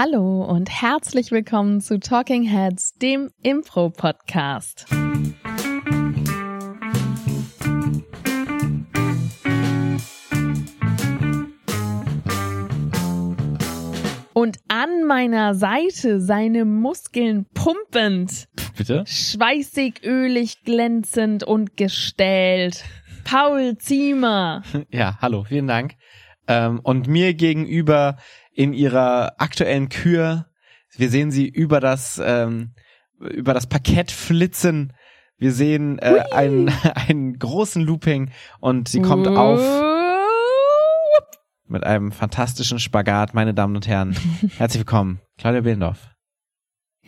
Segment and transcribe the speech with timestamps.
[0.00, 4.86] Hallo und herzlich willkommen zu Talking Heads, dem Impro-Podcast.
[14.34, 18.46] Und an meiner Seite seine Muskeln pumpend,
[18.76, 19.02] Bitte?
[19.04, 22.84] schweißig, ölig, glänzend und gestählt.
[23.24, 24.62] Paul Ziemer.
[24.92, 25.94] Ja, hallo, vielen Dank.
[26.46, 28.16] Ähm, und mir gegenüber
[28.58, 30.46] in ihrer aktuellen Kür,
[30.96, 32.72] wir sehen sie über das, ähm,
[33.20, 34.92] über das Parkett flitzen.
[35.36, 36.68] Wir sehen äh, einen,
[37.08, 39.60] einen großen Looping und sie kommt auf
[41.68, 44.16] mit einem fantastischen Spagat, meine Damen und Herren.
[44.56, 46.17] Herzlich willkommen, Claudia Behlendorf.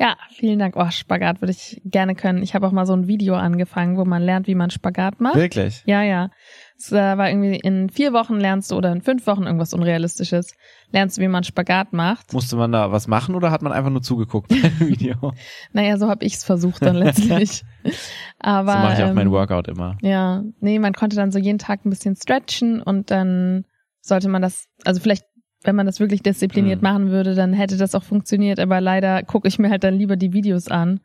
[0.00, 0.76] Ja, vielen Dank.
[0.78, 2.42] Oh, Spagat würde ich gerne können.
[2.42, 5.34] Ich habe auch mal so ein Video angefangen, wo man lernt, wie man Spagat macht.
[5.34, 5.82] Wirklich?
[5.84, 6.30] Ja, ja.
[6.78, 10.54] Es äh, war irgendwie in vier Wochen lernst du oder in fünf Wochen irgendwas Unrealistisches.
[10.90, 12.32] Lernst du, wie man Spagat macht.
[12.32, 15.34] Musste man da was machen oder hat man einfach nur zugeguckt beim Video?
[15.74, 17.62] Naja, so habe ich es versucht dann letztlich.
[18.38, 19.98] Aber so mache ich auch ähm, mein Workout immer.
[20.00, 23.66] Ja, nee, man konnte dann so jeden Tag ein bisschen stretchen und dann
[24.00, 25.26] sollte man das, also vielleicht,
[25.62, 26.88] wenn man das wirklich diszipliniert Mhm.
[26.88, 30.16] machen würde, dann hätte das auch funktioniert, aber leider gucke ich mir halt dann lieber
[30.16, 31.00] die Videos an.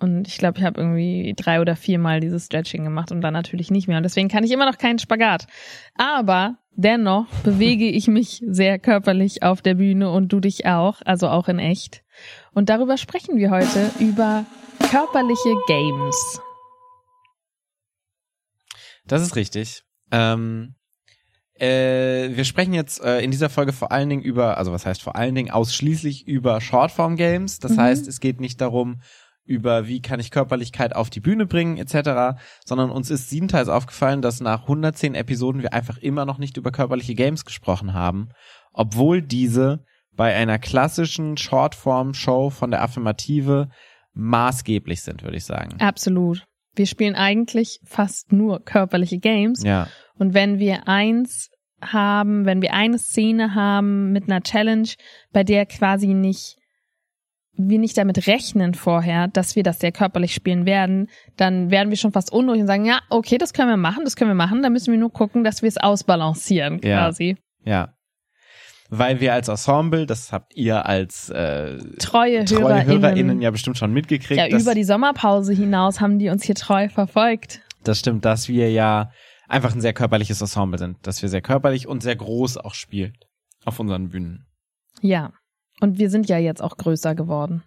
[0.00, 3.72] Und ich glaube, ich habe irgendwie drei oder viermal dieses Stretching gemacht und dann natürlich
[3.72, 3.96] nicht mehr.
[3.96, 5.48] Und deswegen kann ich immer noch keinen Spagat.
[5.96, 11.28] Aber dennoch bewege ich mich sehr körperlich auf der Bühne und du dich auch, also
[11.28, 12.04] auch in echt.
[12.52, 14.46] Und darüber sprechen wir heute über
[14.88, 16.40] körperliche Games.
[19.04, 19.82] Das ist richtig.
[20.12, 20.74] Ähm,
[21.60, 25.02] äh, wir sprechen jetzt äh, in dieser Folge vor allen Dingen über, also was heißt
[25.02, 27.58] vor allen Dingen ausschließlich über Shortform-Games.
[27.58, 27.80] Das Mhm.
[27.80, 29.00] heißt, es geht nicht darum,
[29.44, 34.20] über wie kann ich Körperlichkeit auf die Bühne bringen etc., sondern uns ist siebenteils aufgefallen,
[34.20, 38.28] dass nach 110 Episoden wir einfach immer noch nicht über körperliche Games gesprochen haben,
[38.72, 43.68] obwohl diese bei einer klassischen Shortform-Show von der Affirmative
[44.12, 45.80] maßgeblich sind, würde ich sagen.
[45.80, 46.44] Absolut.
[46.78, 49.62] Wir spielen eigentlich fast nur körperliche Games.
[49.64, 49.88] Ja.
[50.18, 51.50] Und wenn wir eins
[51.80, 54.88] haben, wenn wir eine Szene haben mit einer Challenge,
[55.32, 56.56] bei der quasi nicht
[57.60, 61.96] wir nicht damit rechnen vorher, dass wir das sehr körperlich spielen werden, dann werden wir
[61.96, 64.62] schon fast unruhig und sagen, ja, okay, das können wir machen, das können wir machen,
[64.62, 66.98] da müssen wir nur gucken, dass wir es ausbalancieren Ja.
[67.00, 67.36] quasi.
[67.64, 67.94] Ja.
[68.90, 73.76] Weil wir als Ensemble, das habt ihr als äh, Treue, treue HörerInnen, HörerInnen ja bestimmt
[73.76, 74.40] schon mitgekriegt.
[74.40, 77.60] ja, dass, über die Sommerpause hinaus haben die uns hier treu verfolgt.
[77.84, 79.10] das stimmt, dass wir ja
[79.46, 81.06] einfach ein sehr körperliches Ensemble sind.
[81.06, 83.12] Dass wir sehr körperlich und sehr groß auch spielen
[83.64, 84.46] auf unseren Bühnen.
[85.00, 85.32] Ja.
[85.80, 87.62] Und wir sind ja jetzt auch größer geworden.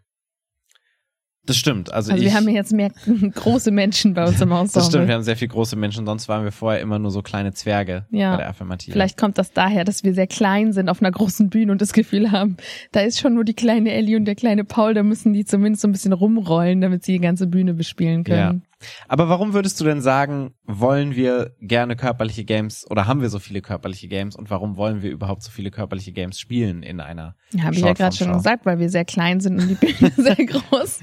[1.47, 1.91] Das stimmt.
[1.91, 2.91] Also, Also ich, wir haben ja jetzt mehr
[3.35, 4.72] große Menschen bei uns im Ensemble.
[4.74, 7.22] das stimmt, wir haben sehr viel große Menschen, sonst waren wir vorher immer nur so
[7.24, 8.31] kleine Zwerge Ja.
[8.31, 8.91] bei der Affirmative.
[8.91, 11.94] Vielleicht kommt das daher, dass wir sehr klein sind auf einer großen Bühne und das
[11.94, 12.57] Gefühl haben,
[12.91, 15.81] da ist schon nur die kleine Ellie und der kleine Paul, da müssen die zumindest
[15.81, 18.63] so ein bisschen rumrollen, damit sie die ganze Bühne bespielen können.
[19.07, 23.39] Aber warum würdest du denn sagen, wollen wir gerne körperliche Games oder haben wir so
[23.39, 27.35] viele körperliche Games und warum wollen wir überhaupt so viele körperliche Games spielen in einer
[27.51, 30.11] Ja, habe ich ja gerade schon gesagt, weil wir sehr klein sind und die Bühne
[30.17, 30.99] sehr groß.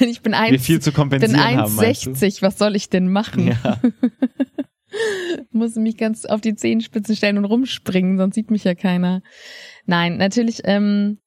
[0.00, 1.62] Ich bin Wir eins, viel zu bin kompensieren du?
[1.62, 3.48] 1,60, was soll ich denn machen?
[3.48, 3.80] Ja.
[5.50, 9.22] muss mich ganz auf die Zehenspitzen stellen und rumspringen, sonst sieht mich ja keiner.
[9.86, 11.18] Nein, natürlich ähm,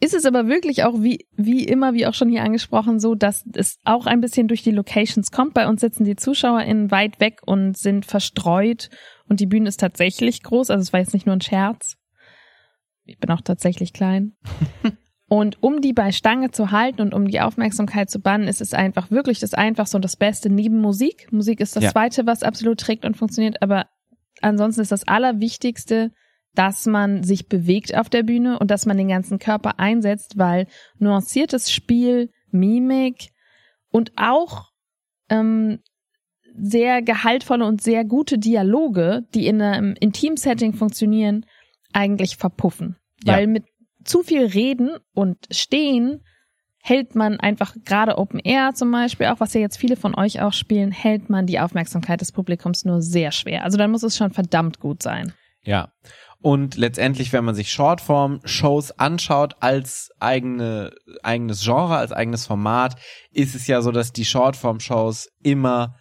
[0.00, 3.44] ist es aber wirklich auch wie, wie immer, wie auch schon hier angesprochen, so, dass
[3.54, 5.54] es auch ein bisschen durch die Locations kommt.
[5.54, 8.90] Bei uns sitzen die ZuschauerInnen weit weg und sind verstreut
[9.28, 11.96] und die Bühne ist tatsächlich groß, also es war jetzt nicht nur ein Scherz.
[13.04, 14.36] Ich bin auch tatsächlich klein.
[15.28, 18.74] Und um die bei Stange zu halten und um die Aufmerksamkeit zu bannen, ist es
[18.74, 21.32] einfach wirklich das Einfachste und das Beste neben Musik.
[21.32, 21.90] Musik ist das Ja.
[21.90, 23.86] Zweite, was absolut trägt und funktioniert, aber
[24.40, 26.12] ansonsten ist das Allerwichtigste,
[26.56, 30.66] dass man sich bewegt auf der Bühne und dass man den ganzen Körper einsetzt, weil
[30.98, 33.30] nuanciertes Spiel, Mimik
[33.90, 34.72] und auch
[35.28, 35.80] ähm,
[36.58, 41.44] sehr gehaltvolle und sehr gute Dialoge, die in einem Intim-Setting funktionieren,
[41.92, 42.96] eigentlich verpuffen.
[43.24, 43.34] Ja.
[43.34, 43.64] Weil mit
[44.04, 46.24] zu viel Reden und Stehen
[46.80, 50.40] hält man einfach gerade Open Air zum Beispiel, auch was ja jetzt viele von euch
[50.40, 53.64] auch spielen, hält man die Aufmerksamkeit des Publikums nur sehr schwer.
[53.64, 55.32] Also dann muss es schon verdammt gut sein.
[55.64, 55.92] Ja.
[56.46, 60.92] Und letztendlich, wenn man sich Shortform-Shows anschaut als eigene,
[61.24, 62.94] eigenes Genre, als eigenes Format,
[63.32, 65.96] ist es ja so, dass die Shortform-Shows immer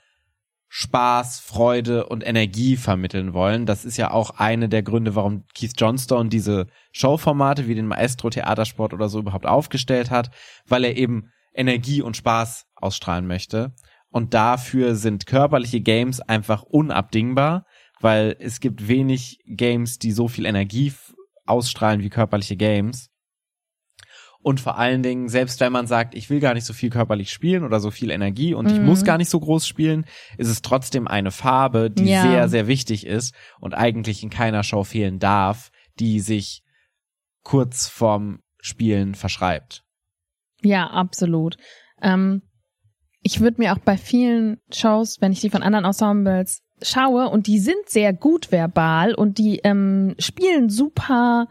[0.67, 3.65] Spaß, Freude und Energie vermitteln wollen.
[3.65, 8.29] Das ist ja auch eine der Gründe, warum Keith Johnstone diese Showformate wie den Maestro
[8.29, 10.29] Theatersport oder so überhaupt aufgestellt hat,
[10.67, 13.73] weil er eben Energie und Spaß ausstrahlen möchte.
[14.11, 17.65] Und dafür sind körperliche Games einfach unabdingbar,
[18.01, 20.93] weil es gibt wenig Games, die so viel Energie
[21.45, 23.09] ausstrahlen wie körperliche Games.
[24.39, 27.31] Und vor allen Dingen, selbst wenn man sagt, ich will gar nicht so viel körperlich
[27.31, 28.85] spielen oder so viel Energie und ich Mhm.
[28.85, 30.05] muss gar nicht so groß spielen,
[30.37, 32.21] ist es trotzdem eine Farbe, die Ja.
[32.21, 36.61] sehr, sehr wichtig ist und eigentlich in keiner Show fehlen darf, die sich
[37.43, 39.83] kurz vorm Spielen verschreibt.
[40.61, 41.57] Ja, absolut.
[42.01, 42.43] Ähm,
[43.21, 47.47] ich würde mir auch bei vielen Shows, wenn ich die von anderen Ensembles schaue, und
[47.47, 51.47] die sind sehr gut verbal und die ähm, spielen super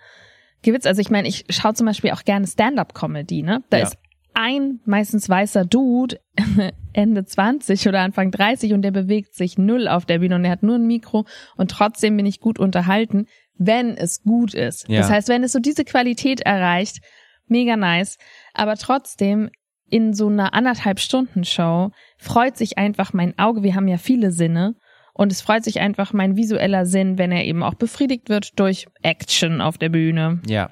[0.62, 0.87] Gewitz.
[0.87, 3.62] Also ich meine, ich schaue zum Beispiel auch gerne Stand-up-Comedy, ne?
[3.71, 3.85] Da Ja.
[3.85, 3.97] ist
[4.35, 6.19] ein meistens weißer Dude,
[6.93, 10.53] Ende 20 oder Anfang 30 und der bewegt sich null auf der Bühne und der
[10.53, 11.25] hat nur ein Mikro
[11.56, 14.88] und trotzdem bin ich gut unterhalten, wenn es gut ist.
[14.88, 15.00] Ja.
[15.00, 16.99] Das heißt, wenn es so diese Qualität erreicht,
[17.47, 18.19] mega nice.
[18.55, 19.50] Aber trotzdem
[19.88, 23.62] in so einer anderthalb Stunden Show freut sich einfach mein Auge.
[23.62, 24.75] Wir haben ja viele Sinne.
[25.15, 28.87] Und es freut sich einfach mein visueller Sinn, wenn er eben auch befriedigt wird durch
[29.03, 30.41] Action auf der Bühne.
[30.47, 30.71] Ja,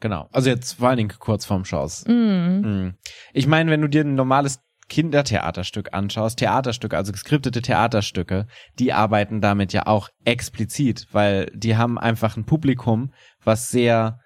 [0.00, 0.28] genau.
[0.32, 2.04] Also jetzt vor allen Dingen kurz vorm Shows.
[2.06, 2.12] Mm.
[2.12, 2.94] Mhm.
[3.34, 8.46] Ich meine, wenn du dir ein normales Kindertheaterstück anschaust, Theaterstücke, also geskriptete Theaterstücke,
[8.78, 13.12] die arbeiten damit ja auch explizit, weil die haben einfach ein Publikum,
[13.44, 14.20] was sehr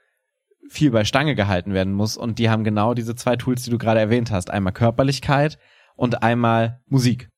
[0.68, 3.78] viel bei Stange gehalten werden muss und die haben genau diese zwei Tools, die du
[3.78, 5.58] gerade erwähnt hast, einmal Körperlichkeit
[5.96, 7.28] und einmal Musik.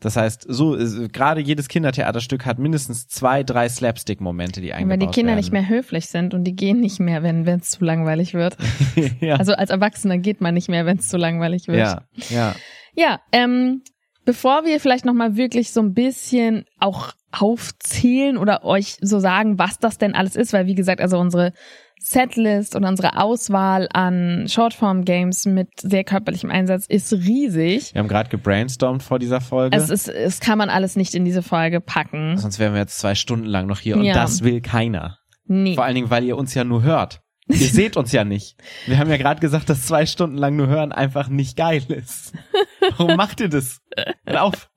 [0.00, 5.00] Das heißt, so ist, gerade jedes Kindertheaterstück hat mindestens zwei, drei Slapstick-Momente, die eingebaut wenn
[5.00, 5.38] die Kinder werden.
[5.38, 8.56] nicht mehr höflich sind und die gehen nicht mehr, wenn es zu langweilig wird.
[9.20, 9.36] ja.
[9.36, 11.78] Also als Erwachsener geht man nicht mehr, wenn es zu langweilig wird.
[11.78, 12.54] ja, ja.
[12.94, 13.82] Ja, ähm,
[14.24, 19.78] bevor wir vielleicht nochmal wirklich so ein bisschen auch aufzählen oder euch so sagen, was
[19.78, 21.52] das denn alles ist, weil wie gesagt, also unsere
[22.00, 27.94] Setlist und unsere Auswahl an Shortform-Games mit sehr körperlichem Einsatz ist riesig.
[27.94, 29.76] Wir haben gerade gebrainstormt vor dieser Folge.
[29.76, 32.36] Es ist, es kann man alles nicht in diese Folge packen.
[32.38, 34.14] Sonst wären wir jetzt zwei Stunden lang noch hier und Ja.
[34.14, 35.18] das will keiner.
[35.46, 35.74] Nee.
[35.74, 37.20] Vor allen Dingen, weil ihr uns ja nur hört.
[37.48, 38.56] Ihr seht uns ja nicht.
[38.86, 42.34] Wir haben ja gerade gesagt, dass zwei Stunden lang nur hören einfach nicht geil ist.
[42.96, 43.80] Warum macht ihr das?
[44.26, 44.70] Hört auf.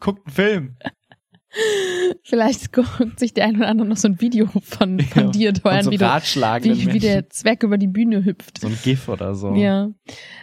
[0.00, 0.76] Guckt einen Film.
[2.22, 5.52] Vielleicht guckt sich der ein oder andere noch so ein Video von, von Ja, dir
[5.62, 8.58] hören, so wie, wie, wie der Zwerg über die Bühne hüpft.
[8.60, 9.54] So ein GIF oder so.
[9.54, 9.88] Ja.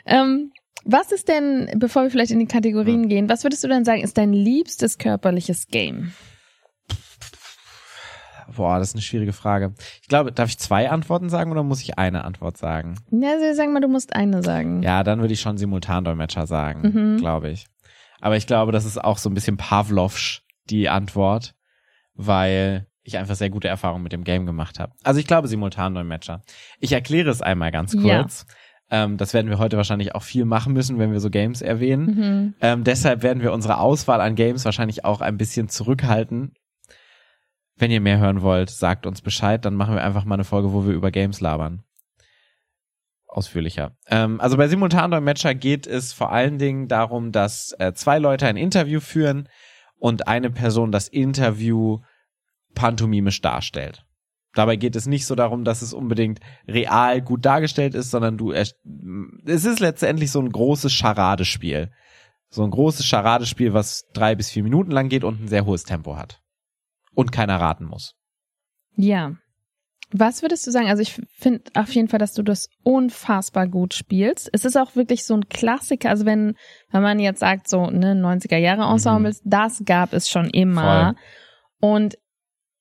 [0.05, 0.51] Ähm,
[0.83, 4.01] was ist denn, bevor wir vielleicht in die Kategorien gehen, was würdest du denn sagen,
[4.01, 6.13] ist dein liebstes körperliches Game?
[8.55, 9.73] Boah, das ist eine schwierige Frage.
[10.01, 12.95] Ich glaube, darf ich zwei Antworten sagen oder muss ich eine Antwort sagen?
[13.11, 14.83] Ja, also sag mal, du musst eine sagen.
[14.83, 17.17] Ja, dann würde ich schon Simultandolmetscher sagen, Mhm.
[17.17, 17.67] glaube ich.
[18.19, 21.53] Aber ich glaube, das ist auch so ein bisschen Pavlovsch die Antwort,
[22.13, 24.94] weil ich einfach sehr gute Erfahrungen mit dem Game gemacht habe.
[25.03, 26.41] Also ich glaube Simultandolmetscher.
[26.79, 28.21] Ich erkläre es einmal ganz Ja.
[28.21, 28.45] kurz.
[28.89, 32.06] Ähm, das werden wir heute wahrscheinlich auch viel machen müssen, wenn wir so Games erwähnen.
[32.06, 32.53] Mhm.
[32.62, 36.53] Ähm, deshalb werden wir unsere Auswahl an Games wahrscheinlich auch ein bisschen zurückhalten.
[37.77, 40.71] Wenn ihr mehr hören wollt, sagt uns Bescheid, dann machen wir einfach mal eine Folge,
[40.73, 41.83] wo wir über Games labern.
[43.27, 43.95] Ausführlicher.
[44.09, 48.57] Ähm, also bei Simultandolmetscher geht es vor allen Dingen darum, dass äh, zwei Leute ein
[48.57, 49.47] Interview führen
[50.01, 52.00] und eine Person das Interview
[52.74, 54.03] pantomimisch darstellt.
[54.53, 58.51] Dabei geht es nicht so darum, dass es unbedingt real gut dargestellt ist, sondern du,
[58.51, 58.74] es
[59.45, 61.92] ist letztendlich so ein großes Charadespiel.
[62.50, 65.83] So ein großes Charadespiel, was drei bis vier Minuten lang geht und ein sehr hohes
[65.83, 66.42] Tempo hat.
[67.13, 68.15] Und keiner raten muss.
[68.97, 69.36] Ja.
[70.13, 70.87] Was würdest du sagen?
[70.87, 74.49] Also ich finde auf jeden Fall, dass du das unfassbar gut spielst.
[74.51, 76.09] Es ist auch wirklich so ein Klassiker.
[76.09, 76.56] Also wenn,
[76.91, 81.15] wenn man jetzt sagt, so ne 90er Jahre Ensembles, das gab es schon immer.
[81.80, 82.18] Und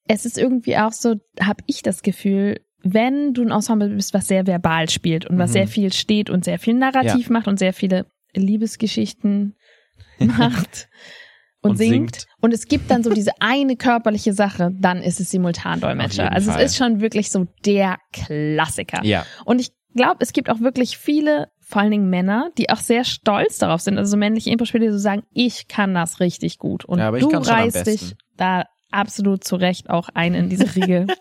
[0.09, 4.27] es ist irgendwie auch so, habe ich das Gefühl, wenn du ein Ensemble bist, was
[4.27, 5.55] sehr verbal spielt und was Mhm.
[5.55, 9.55] sehr viel steht und sehr viel Narrativ macht und sehr viele Liebesgeschichten
[10.19, 10.89] macht
[11.63, 11.93] und, Und singt.
[11.93, 12.27] singt.
[12.41, 16.33] Und es gibt dann so diese eine körperliche Sache, dann ist es Simultandolmetscher.
[16.33, 16.63] Also Fall.
[16.63, 19.05] es ist schon wirklich so der Klassiker.
[19.05, 19.27] Ja.
[19.45, 23.05] Und ich glaube, es gibt auch wirklich viele, vor allen Dingen Männer, die auch sehr
[23.05, 26.85] stolz darauf sind, also so männliche Impro-Spieler, die so sagen, ich kann das richtig gut.
[26.85, 31.07] Und Ja, du reißt dich da absolut zu Recht auch ein in diese Riege.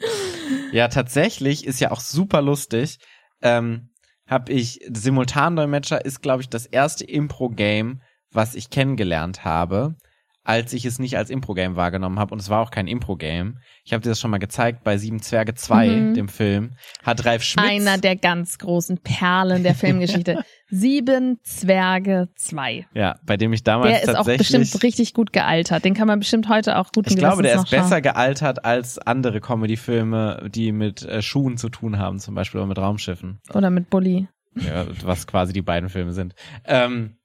[0.72, 2.98] Ja, tatsächlich ist ja auch super lustig.
[3.42, 3.90] Ähm,
[4.26, 8.00] hab ich Simultandolmetscher ist, glaube ich, das erste Impro-Game,
[8.32, 9.94] was ich kennengelernt habe,
[10.42, 12.32] als ich es nicht als Impro-Game wahrgenommen habe.
[12.32, 13.58] Und es war auch kein Impro-Game.
[13.84, 16.14] Ich habe dir das schon mal gezeigt bei Sieben Zwerge 2, Mhm.
[16.14, 16.70] dem Film.
[17.04, 17.66] Hat Ralf Schmitz.
[17.68, 20.42] Einer der ganz großen Perlen der Filmgeschichte.
[20.68, 22.86] Sieben Zwerge zwei.
[22.94, 24.60] ja, bei dem ich damals Der ist auch tatsächlich.
[24.60, 25.84] bestimmt richtig gut gealtert.
[25.84, 27.80] Den kann man bestimmt heute auch gut ich glaube, der ist schauen.
[27.82, 32.68] besser gealtert als andere Comedy-Filme, die mit äh, Schuhen zu tun haben, zum Beispiel oder
[32.68, 33.40] mit Raumschiffen.
[33.52, 34.28] Oder mit Bully.
[34.54, 36.34] ja, was quasi die beiden Filme sind.
[36.64, 37.16] Ähm,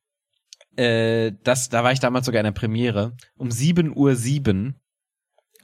[0.78, 3.14] äh, das, da war ich damals sogar in der Premiere.
[3.38, 4.76] Um 7 Uhr 7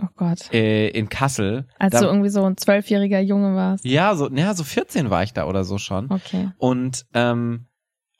[0.02, 0.52] Oh Gott.
[0.54, 1.68] äh, in Kassel.
[1.78, 3.86] Als Da- du irgendwie so ein zwölfjähriger Junge warst.
[3.86, 6.12] ja, so, naja, so 14 war ich da oder so schon.
[6.12, 6.50] Okay.
[6.58, 7.68] Und ähm,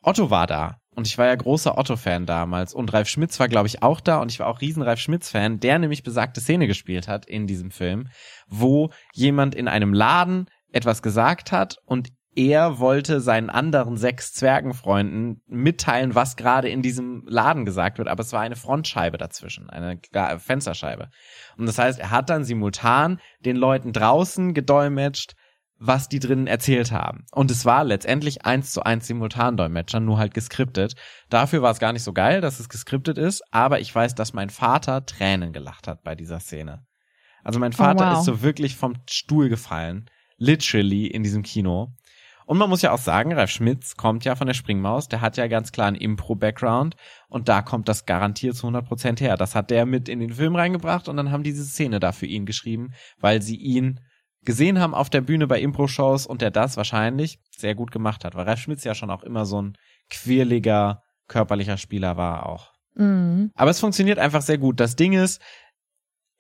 [0.02, 0.78] Otto war da.
[0.94, 2.74] Und ich war ja großer Otto-Fan damals.
[2.74, 4.20] Und Ralf Schmitz war, glaube ich, auch da.
[4.22, 7.72] Und ich war auch riesen Ralf Schmitz-Fan, der nämlich besagte Szene gespielt hat in diesem
[7.72, 8.10] Film,
[8.48, 15.42] wo jemand in einem Laden etwas gesagt hat und er wollte seinen anderen sechs Zwergenfreunden
[15.48, 20.00] mitteilen, was gerade in diesem Laden gesagt wird, aber es war eine Frontscheibe dazwischen, eine
[20.40, 21.10] Fensterscheibe.
[21.58, 25.36] Und das heißt, er hat dann simultan den Leuten draußen gedolmetscht,
[25.78, 27.26] was die drinnen erzählt haben.
[27.32, 30.96] Und es war letztendlich eins zu eins Simultandolmetscher, nur halt geskriptet.
[31.30, 34.34] Dafür war es gar nicht so geil, dass es geskriptet ist, aber ich weiß, dass
[34.34, 36.86] mein Vater Tränen gelacht hat bei dieser Szene.
[37.44, 38.20] Also mein Vater wow.
[38.20, 40.06] ist so wirklich vom Stuhl gefallen,
[40.38, 41.96] literally in diesem Kino.
[42.52, 45.38] Und man muss ja auch sagen, Ralf Schmitz kommt ja von der Springmaus, der hat
[45.38, 46.98] ja ganz klar einen Impro-Background
[47.30, 49.38] und da kommt das garantiert zu 100% her.
[49.38, 52.12] Das hat der mit in den Film reingebracht und dann haben die diese Szene da
[52.12, 54.02] für ihn geschrieben, weil sie ihn
[54.44, 58.36] gesehen haben auf der Bühne bei Impro-Shows und der das wahrscheinlich sehr gut gemacht hat,
[58.36, 59.78] weil Ralf Schmitz ja schon auch immer so ein
[60.10, 62.74] quirliger, körperlicher Spieler war auch.
[62.96, 63.52] Mhm.
[63.56, 64.82] Aber es funktioniert einfach sehr gut.
[64.82, 65.42] Das Ding ist,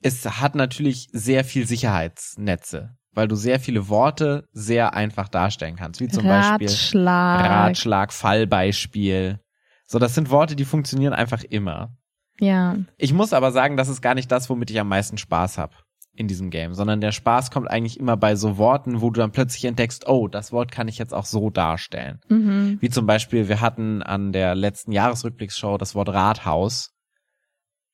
[0.01, 5.99] es hat natürlich sehr viel Sicherheitsnetze, weil du sehr viele Worte sehr einfach darstellen kannst,
[5.99, 7.49] wie zum Beispiel Ratschlag.
[7.49, 9.39] Ratschlag, Fallbeispiel.
[9.85, 11.95] So, das sind Worte, die funktionieren einfach immer.
[12.39, 12.77] Ja.
[12.97, 15.75] Ich muss aber sagen, das ist gar nicht das, womit ich am meisten Spaß habe
[16.13, 19.31] in diesem Game, sondern der Spaß kommt eigentlich immer bei so Worten, wo du dann
[19.31, 22.19] plötzlich entdeckst, oh, das Wort kann ich jetzt auch so darstellen.
[22.27, 22.77] Mhm.
[22.81, 26.90] Wie zum Beispiel, wir hatten an der letzten Jahresrückblicksshow das Wort Rathaus,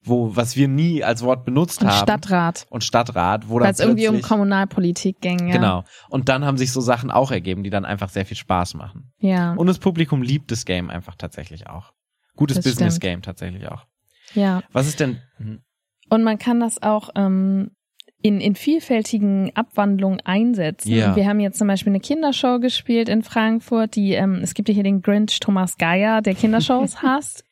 [0.04, 2.04] wo, was wir nie als Wort benutzt Und haben.
[2.04, 2.66] Stadtrat.
[2.70, 5.48] Und Stadtrat, wo Weil es irgendwie um Kommunalpolitik ging.
[5.48, 5.54] Ja.
[5.54, 5.84] Genau.
[6.10, 9.12] Und dann haben sich so Sachen auch ergeben, die dann einfach sehr viel Spaß machen.
[9.20, 9.54] Ja.
[9.54, 11.94] Und das Publikum liebt das Game einfach tatsächlich auch.
[12.36, 13.86] Gutes Das Business-Game tatsächlich auch.
[14.34, 14.62] ja.
[14.72, 15.62] Was ist denn, hm,
[16.10, 17.72] Und man kann das auch ähm,
[18.22, 20.92] in, in vielfältigen Abwandlungen einsetzen.
[20.92, 21.16] Ja.
[21.16, 24.74] Wir haben jetzt zum Beispiel eine Kindershow gespielt in Frankfurt, die, ähm, es gibt ja
[24.75, 27.44] hier den Grinch Thomas Geier, der Kindershows hasst.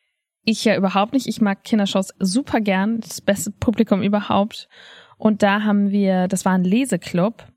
[0.45, 1.27] Ich ja überhaupt nicht.
[1.27, 3.01] Ich mag Kindershows super gern.
[3.01, 4.69] Das beste Publikum überhaupt.
[5.17, 7.47] Und da haben wir, das war ein Leseclub.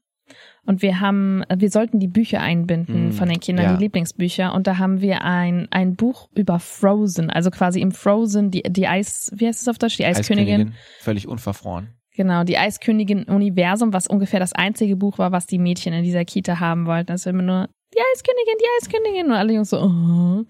[0.65, 3.77] Und wir haben, wir sollten die Bücher einbinden Mm, von den Kindern, ja.
[3.77, 4.53] die Lieblingsbücher.
[4.53, 8.87] Und da haben wir ein, ein Buch über Frozen, also quasi im Frozen, die, die
[8.87, 9.97] Eis, wie heißt es auf Deutsch?
[9.97, 10.75] Die Eiskönigin.
[11.01, 11.95] Völlig unverfroren.
[12.15, 16.61] Genau, die Eiskönigin-Universum, was ungefähr das einzige Buch war, was die Mädchen in dieser Kita
[16.61, 17.07] haben wollten.
[17.07, 19.27] Das ist immer nur, die Eiskönigin, die Eiskönigin.
[19.27, 20.45] Und alle Jungs so, oh.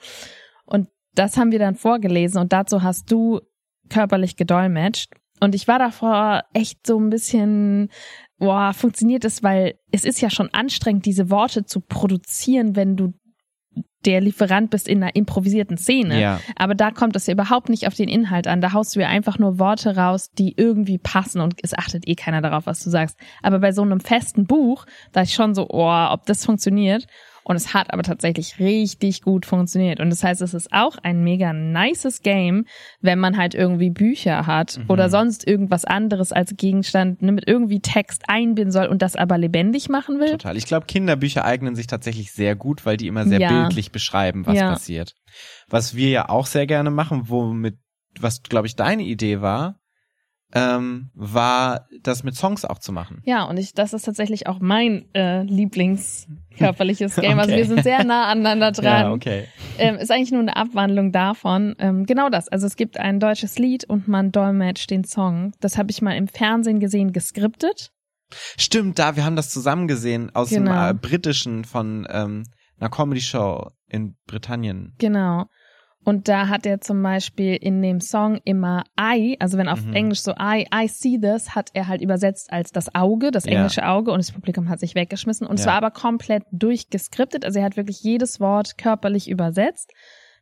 [1.14, 3.40] Das haben wir dann vorgelesen und dazu hast du
[3.88, 5.12] körperlich gedolmetscht.
[5.40, 7.90] Und ich war davor echt so ein bisschen,
[8.38, 13.12] boah, funktioniert es, weil es ist ja schon anstrengend, diese Worte zu produzieren, wenn du
[14.04, 16.20] der Lieferant bist in einer improvisierten Szene.
[16.20, 16.40] Ja.
[16.56, 18.60] Aber da kommt es ja überhaupt nicht auf den Inhalt an.
[18.60, 22.14] Da haust du ja einfach nur Worte raus, die irgendwie passen und es achtet eh
[22.14, 23.18] keiner darauf, was du sagst.
[23.42, 27.06] Aber bei so einem festen Buch, da ist schon so, oh, ob das funktioniert.
[27.48, 30.00] Und es hat aber tatsächlich richtig gut funktioniert.
[30.00, 32.66] Und das heißt, es ist auch ein mega nices Game,
[33.00, 34.84] wenn man halt irgendwie Bücher hat Mhm.
[34.88, 39.38] oder sonst irgendwas anderes als Gegenstand ne, mit irgendwie Text einbinden soll und das aber
[39.38, 40.30] lebendig machen will.
[40.32, 40.58] Total.
[40.58, 43.48] Ich glaube, Kinderbücher eignen sich tatsächlich sehr gut, weil die immer sehr Ja.
[43.48, 44.68] bildlich beschreiben, was Ja.
[44.68, 45.14] passiert.
[45.68, 47.78] Was wir ja auch sehr gerne machen, womit,
[48.20, 49.77] was glaube ich deine Idee war,
[50.54, 53.20] ähm, war das mit Songs auch zu machen.
[53.26, 57.38] Ja, und ich, das ist tatsächlich auch mein äh, Lieblingskörperliches Game.
[57.38, 57.58] Also Okay.
[57.58, 58.84] wir sind sehr nah aneinander dran.
[59.06, 59.44] Ja, okay.
[59.78, 61.74] ähm, ist eigentlich nur eine Abwandlung davon.
[61.78, 62.48] Ähm, genau das.
[62.48, 65.52] Also es gibt ein deutsches Lied und man dolmetscht den Song.
[65.60, 67.90] Das habe ich mal im Fernsehen gesehen, geskriptet.
[68.58, 70.70] Stimmt, da, wir haben das zusammen gesehen aus Genau.
[70.88, 72.44] dem äh, britischen von ähm,
[72.78, 74.94] einer Comedy-Show in Britannien.
[74.98, 75.46] Genau.
[76.08, 79.92] Und da hat er zum Beispiel in dem Song immer I, also wenn auf Mhm.
[79.92, 83.52] Englisch so I, I see this, hat er halt übersetzt als das Auge, das Ja.
[83.52, 85.46] englische Auge und das Publikum hat sich weggeschmissen.
[85.46, 85.72] Und es Ja.
[85.72, 89.92] war aber komplett durchgeskriptet, also er hat wirklich jedes Wort körperlich übersetzt.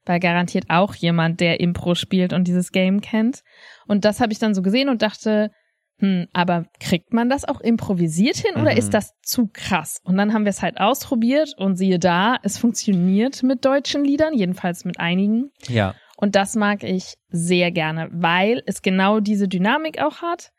[0.04, 3.42] Weil garantiert auch jemand, der Impro spielt und dieses Game kennt.
[3.88, 5.50] Und das habe ich dann so gesehen und dachte,
[5.99, 8.79] hm, aber kriegt man das auch improvisiert hin oder Mhm.
[8.79, 10.00] ist das zu krass?
[10.05, 14.35] Und dann haben wir es halt ausprobiert und siehe da, es funktioniert mit deutschen Liedern,
[14.35, 15.50] jedenfalls mit einigen.
[15.69, 15.95] Ja.
[16.19, 20.50] Und das mag ich sehr gerne, weil es genau diese Dynamik auch hat.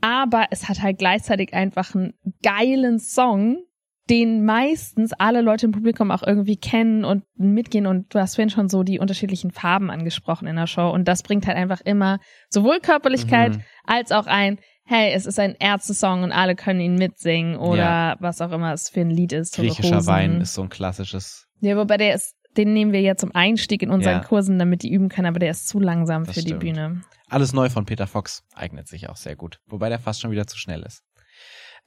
[0.00, 3.58] Aber es hat halt gleichzeitig einfach einen geilen Song,
[4.08, 7.86] den meistens alle Leute im Publikum auch irgendwie kennen und mitgehen.
[7.86, 10.90] Und du hast vorhin schon so die unterschiedlichen Farben angesprochen in der Show.
[10.90, 13.62] Und das bringt halt einfach immer sowohl Körperlichkeit Mhm.
[13.90, 18.16] Als auch ein, hey, es ist ein Ärzte-Song und alle können ihn mitsingen oder Ja.
[18.20, 19.54] was auch immer es für ein Lied ist.
[19.56, 20.06] Griechischer.
[20.06, 21.46] Wein ist so ein klassisches.
[21.60, 24.24] Ja, wobei der ist, den nehmen wir ja zum Einstieg in unseren Ja.
[24.24, 26.60] Kursen, damit die üben können, aber der ist zu langsam Das für die stimmt.
[26.60, 27.02] Bühne.
[27.28, 30.46] Alles neu von Peter Fox eignet sich auch sehr gut, wobei der fast schon wieder
[30.46, 31.02] zu schnell ist.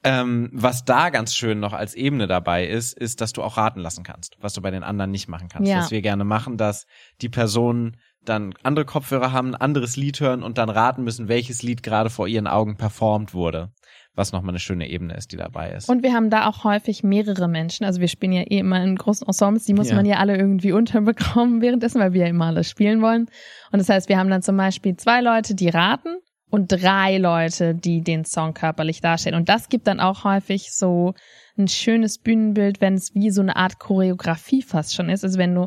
[0.04, 3.80] Ähm, was da ganz schön noch als Ebene dabei ist, ist, dass du auch raten
[3.80, 5.70] lassen kannst, was du bei den anderen nicht machen kannst.
[5.70, 5.78] Ja.
[5.78, 6.86] Was wir gerne machen, dass
[7.22, 11.62] die Personen dann andere Kopfhörer haben, ein anderes Lied hören und dann raten müssen, welches
[11.62, 13.72] Lied gerade vor ihren Augen performt wurde.
[14.16, 15.88] Was nochmal eine schöne Ebene ist, die dabei ist.
[15.88, 17.84] Und wir haben da auch häufig mehrere Menschen.
[17.84, 19.96] Also wir spielen ja eh immer in großen Ensembles, die muss Ja.
[19.96, 23.26] man ja alle irgendwie unterbekommen währenddessen, weil wir ja immer alle spielen wollen.
[23.72, 26.18] Und das heißt, wir haben dann zum Beispiel zwei Leute, die raten
[26.54, 29.34] und drei Leute, die den Song körperlich darstellen.
[29.34, 31.14] Und das gibt dann auch häufig so
[31.58, 35.24] ein schönes Bühnenbild, wenn es wie so eine Art Choreografie fast schon ist.
[35.24, 35.66] Also wenn du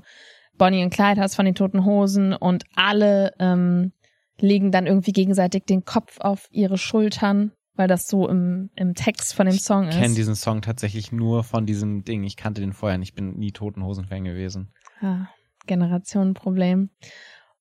[0.57, 3.91] Bonnie und Clyde hast von den Toten Hosen und alle ähm,
[4.39, 9.33] legen dann irgendwie gegenseitig den Kopf auf ihre Schultern, weil das so im, im Text
[9.33, 10.17] von dem Song Ich kenne ist.
[10.17, 12.23] diesen Song tatsächlich nur von diesem Ding.
[12.23, 13.09] Ich kannte den vorher nicht.
[13.09, 14.71] Ich bin nie Totenhosen-Fan gewesen.
[15.01, 15.25] Ah,
[15.65, 16.91] Generationenproblem.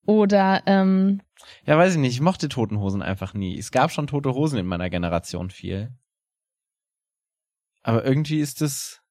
[0.06, 1.20] Oder ähm,
[1.64, 2.14] Ja, weiß ich nicht.
[2.14, 3.58] Ich mochte Totenhosen einfach nie.
[3.58, 5.92] Es gab schon tote Hosen in meiner Generation viel.
[7.82, 9.02] Aber irgendwie ist es,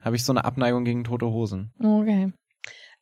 [0.00, 1.72] habe ich so eine Abneigung gegen tote Hosen.
[1.80, 2.32] okay.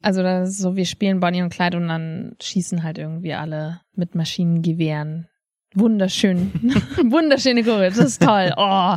[0.02, 3.80] Also das ist so, wir spielen Bonnie und Clyde und dann schießen halt irgendwie alle
[3.92, 5.28] mit Maschinengewehren.
[5.74, 6.52] Wunderschön.
[7.10, 7.90] Wunderschöne Choreo.
[7.90, 8.52] Das ist toll.
[8.56, 8.96] Oh.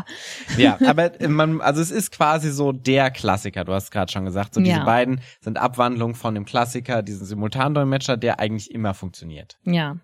[0.58, 3.66] Ja, aber man, also es ist quasi so der Klassiker.
[3.66, 4.84] Du hast gerade schon gesagt, so diese Ja.
[4.86, 9.58] beiden sind Abwandlungen von dem Klassiker, diesen Simultandolmetscher, der eigentlich immer funktioniert.
[9.66, 9.98] Ja.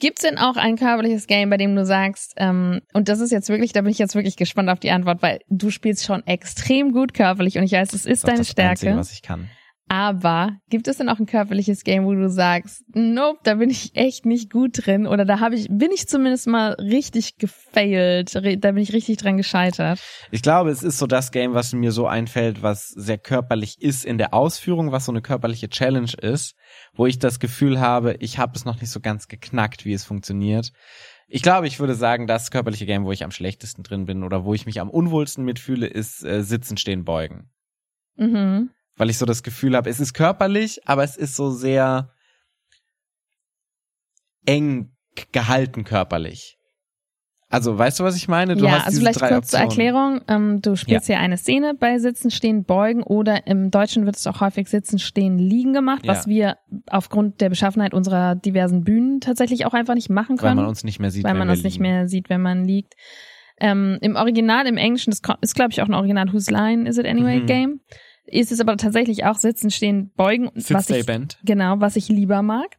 [0.00, 3.48] Gibt's denn auch ein körperliches Game, bei dem du sagst, ähm, und das ist jetzt
[3.48, 6.92] wirklich, da bin ich jetzt wirklich gespannt auf die Antwort, weil du spielst schon extrem
[6.92, 8.96] gut körperlich und ich weiß, es ist Das deine ist das Einzige, Stärke.
[9.00, 9.50] was ich kann.
[9.88, 13.96] Aber gibt es denn auch ein körperliches Game, wo du sagst, nope, da bin ich
[13.96, 18.72] echt nicht gut drin oder da habe ich, bin ich zumindest mal richtig gefailt, da
[18.72, 20.00] bin ich richtig dran gescheitert.
[20.30, 24.04] Ich glaube, es ist so das Game, was mir so einfällt, was sehr körperlich ist
[24.04, 26.54] in der Ausführung, was so eine körperliche Challenge ist,
[26.94, 30.04] wo ich das Gefühl habe, ich habe es noch nicht so ganz geknackt, wie es
[30.04, 30.72] funktioniert.
[31.28, 34.44] Ich glaube, ich würde sagen, das körperliche Game, wo ich am schlechtesten drin bin oder
[34.44, 37.50] wo ich mich am unwohlsten mitfühle, ist äh, Sitzen, Stehen, Beugen.
[38.16, 38.70] Mhm.
[38.98, 42.10] Weil ich so das Gefühl habe, es ist körperlich, aber es ist so sehr
[44.46, 44.90] eng
[45.32, 46.56] gehalten körperlich.
[47.50, 48.56] Also, weißt du, was ich meine?
[48.56, 49.70] Du ja, hast also vielleicht drei kurz zur Optionen.
[49.86, 50.20] Erklärung.
[50.28, 54.26] Ähm, du spielst hier eine Szene bei Sitzen, Stehen, Beugen oder im Deutschen wird es
[54.26, 56.12] auch häufig Sitzen, Stehen, Liegen gemacht, Ja.
[56.12, 56.58] was wir
[56.90, 60.56] aufgrund der Beschaffenheit unserer diversen Bühnen tatsächlich auch einfach nicht machen Weil können.
[60.56, 61.84] man uns nicht mehr sieht, weil wenn man uns nicht liegen.
[61.90, 62.94] mehr sieht, wenn man liegt.
[63.60, 66.98] Ähm, Im Original, im Englischen, das ist glaube ich auch ein Original Whose Line Is
[66.98, 67.46] It Anyway Mhm.
[67.46, 67.80] Game.
[68.30, 71.38] Ist es aber tatsächlich auch Sitzen, Stehen, Beugen, Sit, was ich, Bend.
[71.44, 72.76] genau, was ich lieber mag.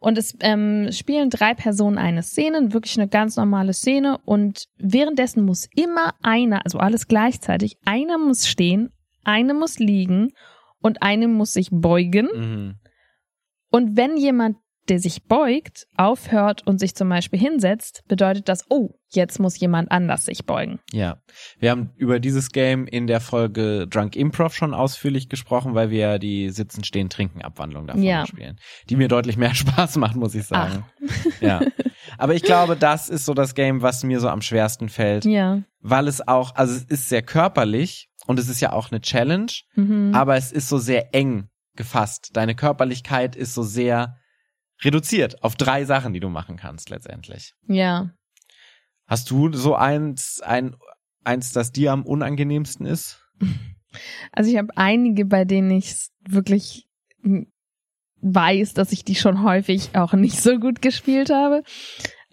[0.00, 4.18] Und es ähm, spielen drei Personen eine Szene, wirklich eine ganz normale Szene.
[4.24, 8.90] Und währenddessen muss immer einer, also alles gleichzeitig, einer muss stehen,
[9.24, 10.32] eine muss liegen
[10.80, 12.28] und eine muss sich beugen.
[12.34, 12.74] Mhm.
[13.70, 14.56] Und wenn jemand,
[14.88, 19.90] der sich beugt, aufhört und sich zum Beispiel hinsetzt, bedeutet das, oh, jetzt muss jemand
[19.90, 20.80] anders sich beugen.
[20.92, 21.22] Ja,
[21.58, 25.98] wir haben über dieses Game in der Folge Drunk Improv schon ausführlich gesprochen, weil wir
[25.98, 28.26] ja die Sitzen, Stehen, Trinken Abwandlung davon Ja.
[28.26, 28.58] spielen,
[28.90, 30.84] die mir deutlich mehr Spaß macht, muss ich sagen.
[31.40, 31.60] Ja,
[32.18, 35.62] aber ich glaube, das ist so das Game, was mir so am schwersten fällt, Ja.
[35.80, 39.52] weil es auch, also es ist sehr körperlich und es ist ja auch eine Challenge,
[39.74, 40.12] Mhm.
[40.14, 42.30] aber es ist so sehr eng gefasst.
[42.34, 44.16] Deine Körperlichkeit ist so sehr
[44.82, 47.54] reduziert auf drei Sachen, die du machen kannst letztendlich.
[47.66, 48.10] Ja.
[49.06, 50.76] Hast du so eins, ein,
[51.24, 53.24] eins, das dir am unangenehmsten ist?
[54.32, 56.86] Also ich habe einige, bei denen ich wirklich
[58.20, 61.62] weiß, dass ich die schon häufig auch nicht so gut gespielt habe.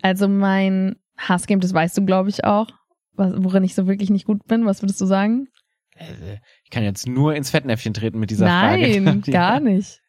[0.01, 2.67] Also mein Hassgame, das weißt du, glaube ich, auch,
[3.13, 4.65] was, worin ich so wirklich nicht gut bin.
[4.65, 5.47] Was würdest du sagen?
[5.95, 8.99] Äh, Ich kann jetzt nur ins Fettnäpfchen treten mit dieser Frage.
[9.01, 10.01] Nein, gar nicht.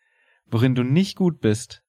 [0.47, 1.83] Worin du nicht gut bist.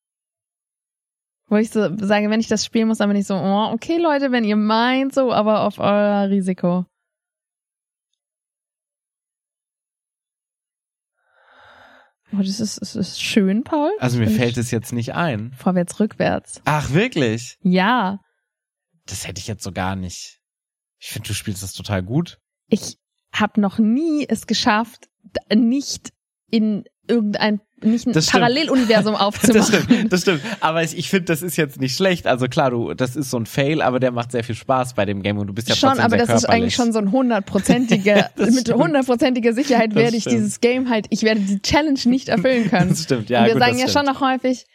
[1.50, 3.98] Wo ich so sage, wenn ich das spielen muss, dann bin ich so, oh, okay,
[3.98, 6.86] Leute, wenn ihr meint, so, aber auf euer Risiko.
[12.34, 13.92] Oh, das ist, das ist schön, Paul.
[14.00, 15.54] Also mir fällt es jetzt nicht ein.
[15.54, 16.62] Vorwärts, rückwärts.
[16.66, 17.58] Ach, wirklich?
[17.62, 18.20] Ja,
[19.06, 20.42] Das hätte ich jetzt so gar nicht.
[21.00, 22.40] Ich finde, du spielst das total gut.
[22.70, 22.98] ich
[23.34, 25.08] habe noch nie es geschafft,
[25.54, 26.12] nicht
[26.50, 28.28] in irgendein, nicht ein Das.
[28.28, 29.84] Paralleluniversum Das aufzumachen.
[29.86, 30.42] stimmt, das stimmt.
[30.62, 32.26] Aber ich, ich finde, das ist jetzt nicht schlecht.
[32.26, 35.06] Also klar, du, das ist so ein Fail, aber der macht sehr viel Spaß bei
[35.06, 36.50] dem Game und du bist ja schon, aber das ist körperlich.
[36.50, 40.36] eigentlich schon so ein hundertprozentige, Das mit hundertprozentiger Sicherheit Das werde ich stimmt.
[40.38, 42.90] dieses Game halt, ich werde die Challenge nicht erfüllen können.
[42.90, 43.42] Das stimmt, ja.
[43.42, 44.20] und wir gut, sagen das ja schon stimmt.
[44.22, 44.66] noch häufig,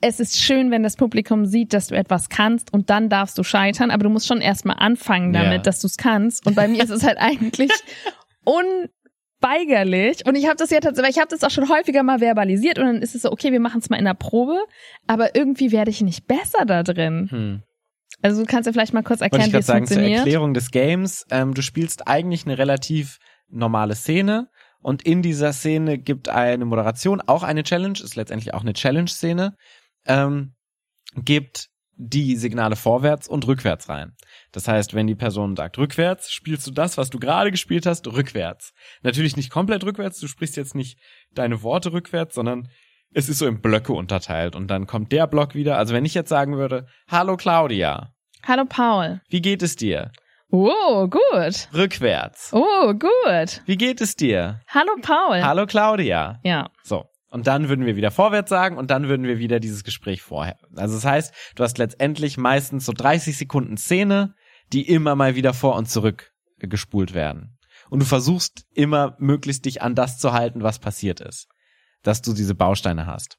[0.00, 3.44] es ist schön, wenn das Publikum sieht, dass du etwas kannst und dann darfst du
[3.44, 5.58] scheitern, aber du musst schon erstmal anfangen damit, Ja.
[5.58, 6.44] dass du es kannst.
[6.46, 7.70] Und bei mir ist es halt eigentlich
[8.44, 8.64] un
[9.42, 10.26] unweigerlich.
[10.26, 12.86] Und ich habe das ja tatsächlich, ich habe das auch schon häufiger mal verbalisiert und
[12.86, 14.58] dann ist es so, okay, wir machen es mal in der Probe,
[15.06, 17.28] aber irgendwie werde ich nicht besser da drin.
[17.30, 17.62] Hm.
[18.22, 20.20] Also du kannst ja vielleicht mal kurz erklären, wie es sagen, zur funktioniert.
[20.20, 23.18] Erklärung des Games, ähm, du spielst eigentlich eine relativ
[23.48, 24.48] normale Szene
[24.80, 29.54] und in dieser Szene gibt eine Moderation, auch eine Challenge, ist letztendlich auch eine Challenge-Szene,
[30.06, 30.54] ähm,
[31.16, 34.12] gibt die Signale vorwärts und rückwärts rein.
[34.52, 38.06] Das heißt, wenn die Person sagt rückwärts, spielst du das, was du gerade gespielt hast,
[38.06, 38.72] rückwärts.
[39.02, 40.98] Natürlich nicht komplett rückwärts, du sprichst jetzt nicht
[41.32, 42.68] deine Worte rückwärts, sondern
[43.14, 45.78] es ist so in Blöcke unterteilt und dann kommt der Block wieder.
[45.78, 48.12] Also wenn ich jetzt sagen würde, hallo Claudia,
[48.46, 49.20] Hallo Paul.
[49.28, 50.12] wie geht es dir?
[50.50, 51.68] Oh, gut.
[51.74, 52.50] Rückwärts.
[52.52, 53.62] Oh, gut.
[53.66, 54.60] Wie geht es dir?
[54.68, 55.42] Hallo Paul.
[55.42, 56.38] Hallo Claudia.
[56.44, 56.70] Ja.
[56.84, 57.06] So.
[57.28, 60.58] Und dann würden wir wieder vorwärts sagen und dann würden wir wieder dieses Gespräch vorher.
[60.76, 64.34] Also das heißt, du hast letztendlich meistens so 30 Sekunden Szene,
[64.72, 67.58] die immer mal wieder vor und zurück gespult werden.
[67.90, 71.48] Und du versuchst immer möglichst dich an das zu halten, was passiert ist.
[72.02, 73.38] Dass du diese Bausteine hast.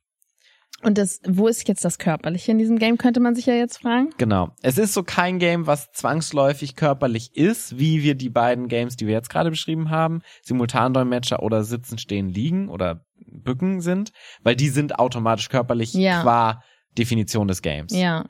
[0.83, 3.79] Und das, wo ist jetzt das Körperliche in diesem Game, könnte man sich ja jetzt
[3.79, 4.11] fragen.
[4.17, 4.49] Genau.
[4.61, 9.07] Es ist so kein Game, was zwangsläufig körperlich ist, wie wir die beiden Games, die
[9.07, 14.11] wir jetzt gerade beschrieben haben, Simultandolmetscher oder Sitzen, Stehen, Liegen oder Bücken sind,
[14.43, 16.21] weil die sind automatisch körperlich Ja.
[16.21, 16.61] qua
[16.97, 17.93] Definition des Games.
[17.93, 18.25] Ja.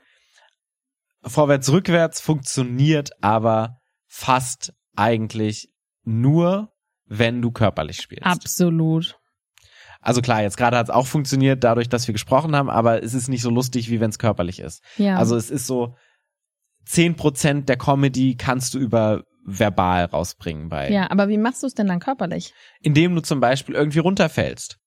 [1.22, 5.68] Vorwärts, rückwärts funktioniert aber fast eigentlich
[6.04, 6.70] nur,
[7.06, 8.24] wenn du körperlich spielst.
[8.26, 9.18] Absolut.
[10.00, 13.14] Also klar, jetzt gerade hat es auch funktioniert, dadurch, dass wir gesprochen haben, aber es
[13.14, 14.82] ist nicht so lustig, wie wenn es körperlich ist.
[14.96, 15.16] Ja.
[15.16, 15.96] Also es ist so,
[16.86, 20.90] 10% der Comedy kannst du über verbal rausbringen bei.
[20.90, 22.52] ja, aber wie machst du es denn dann körperlich?
[22.80, 24.78] Indem du zum Beispiel irgendwie runterfällst.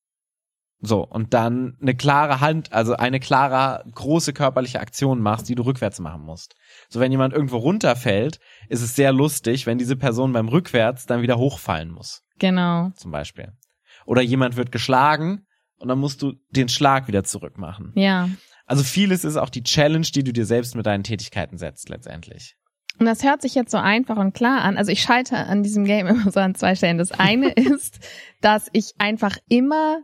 [0.84, 5.64] So, und dann eine klare Hand, also eine klare, große körperliche Aktion machst, die du
[5.64, 6.56] rückwärts machen musst.
[6.90, 11.22] So, wenn jemand irgendwo runterfällt, ist es sehr lustig, wenn diese Person beim Rückwärts dann
[11.22, 12.90] wieder hochfallen muss, Genau.
[12.96, 13.54] zum Beispiel.
[14.08, 15.46] Oder jemand wird geschlagen
[15.78, 17.92] und dann musst du den Schlag wieder zurückmachen.
[17.96, 18.30] Ja.
[18.66, 22.56] Also vieles ist auch die Challenge, die du dir selbst mit deinen Tätigkeiten setzt, letztendlich.
[23.02, 24.78] Und das hört sich jetzt so einfach und klar an.
[24.78, 27.00] Also ich scheitere an diesem Game immer so an zwei Stellen.
[27.00, 28.00] Das eine ist,
[28.42, 30.02] dass ich einfach immer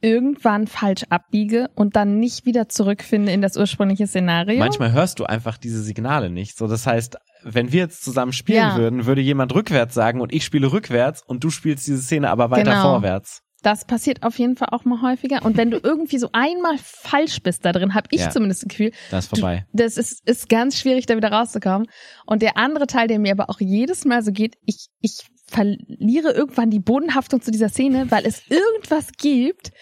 [0.00, 4.58] irgendwann falsch abbiege und dann nicht wieder zurückfinde in das ursprüngliche Szenario.
[4.58, 6.56] Manchmal hörst du einfach diese Signale nicht.
[6.56, 8.76] So, das heißt, wenn wir jetzt zusammen spielen Ja.
[8.76, 12.50] würden, würde jemand rückwärts sagen und ich spiele rückwärts und du spielst diese Szene aber
[12.50, 12.82] weiter Genau.
[12.82, 13.42] vorwärts.
[13.64, 15.42] Das passiert auf jeden Fall auch mal häufiger.
[15.44, 18.30] Und wenn du irgendwie so einmal falsch bist da drin, habe ich Ja.
[18.30, 19.66] zumindest das Gefühl, Das ist vorbei.
[19.72, 21.88] das ist, ist ganz schwierig, da wieder rauszukommen.
[22.26, 26.32] Und der andere Teil, der mir aber auch jedes Mal so geht, ich, ich verliere
[26.32, 29.72] irgendwann die Bodenhaftung zu dieser Szene, weil es irgendwas gibt,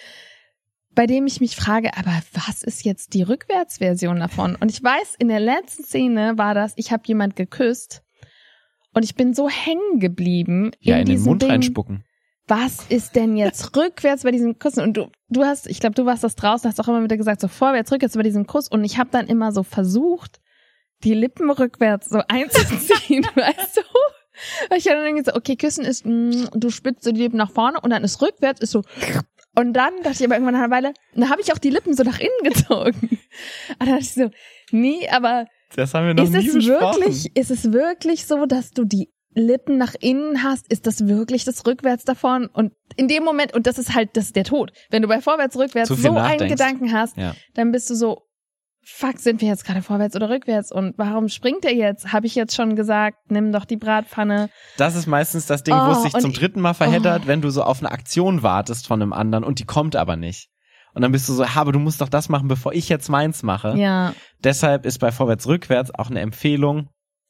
[0.94, 4.56] bei dem ich mich frage, aber was ist jetzt die Rückwärtsversion davon?
[4.56, 8.02] Und ich weiß, in der letzten Szene war das, ich habe jemand geküsst
[8.92, 11.50] und ich bin so hängen geblieben Ja, in, in den Mund Ding.
[11.50, 12.04] reinspucken.
[12.48, 14.78] Was ist denn jetzt rückwärts bei diesem Kuss?
[14.78, 17.40] Und du, du hast, ich glaube, du warst das draußen, hast auch immer wieder gesagt,
[17.40, 18.68] so vorwärts, rückwärts bei diesem Kuss.
[18.68, 20.40] Und ich habe dann immer so versucht,
[21.04, 23.82] die Lippen rückwärts so einzuziehen, weißt du?
[24.70, 27.50] Weil ich habe dann so, okay, küssen ist, mm, du spitzt so die Lippen nach
[27.50, 28.82] vorne und dann ist rückwärts, ist so.
[29.54, 31.94] Und dann dachte ich aber irgendwann nach einer Weile, dann habe ich auch die Lippen
[31.94, 33.08] so nach innen gezogen.
[33.68, 34.30] Und dann dachte ich so,
[34.70, 37.02] nee, aber Das haben wir noch ist nie es besprochen.
[37.02, 40.70] wirklich, ist es wirklich so, dass du die Lippen nach innen hast?
[40.70, 42.46] Ist das wirklich das Rückwärts davon?
[42.46, 44.72] Und in dem Moment, und das ist halt, das ist der Tod.
[44.90, 46.48] Wenn du bei Vorwärts, Rückwärts so einen.
[46.48, 47.34] Gedanken hast, Ja.
[47.54, 48.22] dann bist du so,
[48.84, 50.72] fuck, sind wir jetzt gerade vorwärts oder rückwärts?
[50.72, 52.12] Und warum springt er jetzt?
[52.12, 54.50] Habe ich jetzt schon gesagt, nimm doch die Bratpfanne.
[54.76, 57.28] Das ist meistens das Ding, wo es Oh, sich zum dritten Mal verheddert, Oh.
[57.28, 60.48] wenn du so auf eine Aktion wartest von einem anderen und die kommt aber nicht.
[60.94, 63.08] Und dann bist du so, "Ha, aber du musst doch das machen, bevor ich jetzt
[63.08, 63.74] meins mache.
[63.78, 64.12] Ja,
[64.44, 66.88] Deshalb ist bei Vorwärts, Rückwärts auch eine Empfehlung,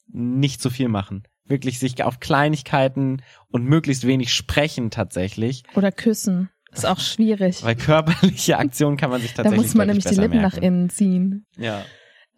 [0.08, 1.22] nicht zu viel machen.
[1.44, 5.62] Wirklich sich auf Kleinigkeiten und möglichst wenig sprechen tatsächlich.
[5.74, 6.50] oder küssen.
[6.72, 7.62] Ist auch schwierig.
[7.62, 10.56] Weil körperliche Aktionen kann man sich Da tatsächlich muss man nämlich die Lippen merken.
[10.56, 11.44] nach innen ziehen.
[11.58, 11.82] Ja.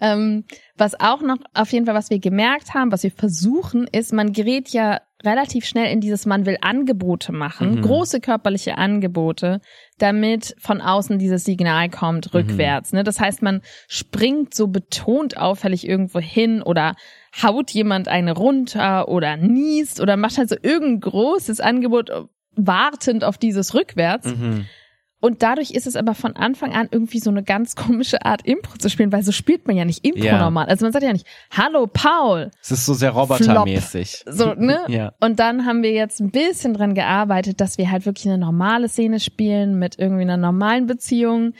[0.00, 0.44] Ähm,
[0.76, 4.32] was auch noch, auf jeden Fall, was wir gemerkt haben, was wir versuchen, ist, man
[4.32, 7.82] gerät ja relativ schnell in dieses, man will Angebote machen, Mhm.
[7.82, 9.60] große körperliche Angebote,
[9.98, 12.40] damit von außen dieses Signal kommt, Mhm.
[12.40, 12.92] rückwärts.
[12.92, 13.04] Ne?
[13.04, 16.96] Das heißt, man springt so betont auffällig irgendwo hin oder
[17.42, 22.10] haut jemand eine runter oder niest oder macht halt so irgendein großes Angebot,
[22.56, 24.26] wartend auf dieses Rückwärts.
[24.28, 24.66] Mhm.
[25.20, 28.76] Und dadurch ist es aber von Anfang an irgendwie so eine ganz komische Art, Impro
[28.76, 30.38] zu spielen, weil so spielt man ja nicht Impro Ja.
[30.38, 30.66] normal.
[30.66, 34.24] Also man sagt ja nicht, hallo Paul, Es ist so sehr robotermäßig.
[34.28, 34.80] so, ne?
[34.88, 35.12] Ja.
[35.20, 38.86] Und dann haben wir jetzt ein bisschen dran gearbeitet, dass wir halt wirklich eine normale
[38.88, 41.54] Szene spielen mit irgendwie einer normalen Beziehung,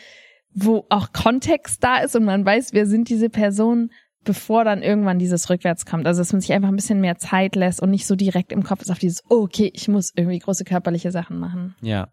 [0.53, 3.91] wo auch Kontext da ist und man weiß, wer sind diese Personen
[4.25, 6.07] bevor dann irgendwann dieses Rückwärts kommt.
[6.07, 8.63] Also dass man sich einfach ein bisschen mehr Zeit lässt und nicht so direkt im
[8.63, 11.75] Kopf ist auf dieses, oh, okay, ich muss irgendwie große körperliche Sachen machen.
[11.81, 12.09] Ja.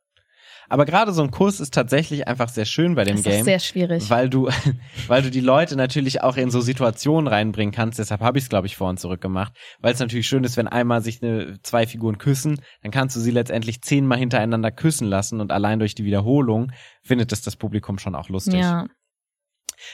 [0.69, 3.39] Aber gerade so ein Kurs ist tatsächlich einfach sehr schön bei dem Das Game.
[3.39, 4.10] ist sehr schwierig.
[4.10, 4.47] weil du,
[5.08, 8.00] weil du die Leute natürlich auch in so Situationen reinbringen kannst.
[8.00, 9.52] Deshalb habe ich es, glaube ich, vor und zurück gemacht.
[9.82, 13.19] Weil es natürlich schön ist, wenn einmal sich eine, zwei Figuren küssen, dann kannst du
[13.19, 16.71] sie letztendlich zehnmal hintereinander küssen lassen und allein durch die Wiederholung
[17.04, 18.62] findet es das Publikum schon auch lustig.
[18.62, 18.86] ja.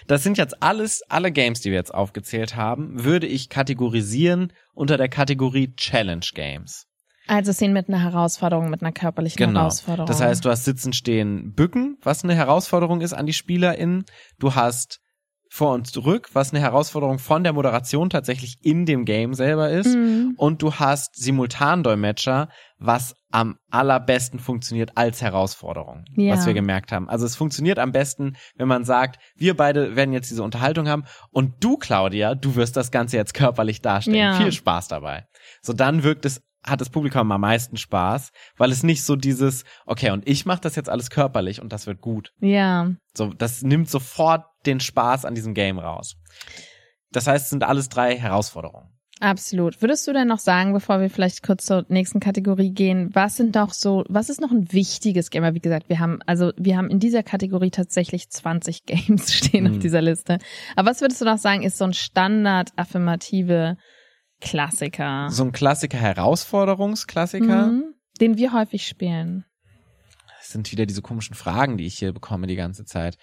[0.07, 4.97] Das sind jetzt alles, alle Games, die wir jetzt aufgezählt haben, würde ich kategorisieren unter
[4.97, 6.85] der Kategorie Challenge Games.
[7.27, 9.61] Also Szenen mit einer Herausforderung, mit einer körperlichen Genau.
[9.61, 10.07] Herausforderung.
[10.07, 14.05] Das heißt, du hast Sitzen, Stehen, Bücken, was eine Herausforderung ist an die SpielerInnen.
[14.39, 14.99] Du hast
[15.49, 19.95] vor und zurück, was eine Herausforderung von der Moderation tatsächlich in dem Game selber ist.
[19.95, 20.33] Mhm.
[20.37, 26.33] Und du hast Simultandolmetscher, was am allerbesten funktioniert als Herausforderung, Ja.
[26.33, 27.09] was wir gemerkt haben.
[27.09, 31.03] Also es funktioniert am besten, wenn man sagt, wir beide werden jetzt diese Unterhaltung haben
[31.31, 34.17] und du, Claudia, du wirst das Ganze jetzt körperlich darstellen.
[34.17, 34.33] Ja.
[34.35, 35.25] Viel Spaß dabei.
[35.61, 39.63] So dann wirkt es hat das Publikum am meisten Spaß, weil es nicht so dieses,
[39.85, 42.33] okay, und ich mache das jetzt alles körperlich und das wird gut.
[42.39, 42.91] Ja.
[43.15, 46.15] So, das nimmt sofort den Spaß an diesem Game raus.
[47.11, 48.89] Das heißt, es sind alles drei Herausforderungen.
[49.19, 49.81] Absolut.
[49.81, 53.55] Würdest du denn noch sagen, bevor wir vielleicht kurz zur nächsten Kategorie gehen, was sind
[53.55, 55.43] doch so, was ist noch ein wichtiges Game?
[55.55, 59.73] Wie gesagt, wir haben, also wir haben in dieser Kategorie tatsächlich 20 Games stehen auf
[59.73, 59.79] Mhm.
[59.79, 60.37] dieser Liste.
[60.75, 63.77] Aber was würdest du noch sagen, ist so ein Standard affirmative
[64.41, 67.67] Klassiker, So ein Klassiker, Herausforderungsklassiker.
[67.67, 67.93] mhm.
[68.21, 69.45] den wir häufig spielen?
[70.39, 73.17] Das sind wieder diese komischen Fragen, die ich hier bekomme die ganze Zeit.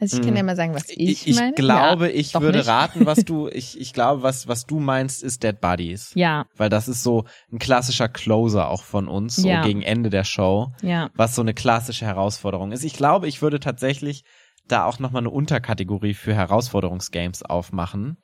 [0.00, 0.36] Also ich kann Mhm.
[0.36, 1.54] ja mal sagen, was ich, ich meine.
[1.54, 2.68] glaube, ja, ich würde nicht.
[2.68, 6.12] raten, was du, ich, ich glaube, was, was du meinst, ist Dead Buddies.
[6.14, 9.62] Ja, Weil das ist so ein klassischer Closer auch von uns, so Ja.
[9.62, 10.72] gegen Ende der Show.
[10.82, 11.10] ja.
[11.14, 12.84] was so eine klassische Herausforderung ist.
[12.84, 14.22] Ich glaube, ich würde tatsächlich
[14.68, 18.18] da auch nochmal eine Unterkategorie für Herausforderungsgames aufmachen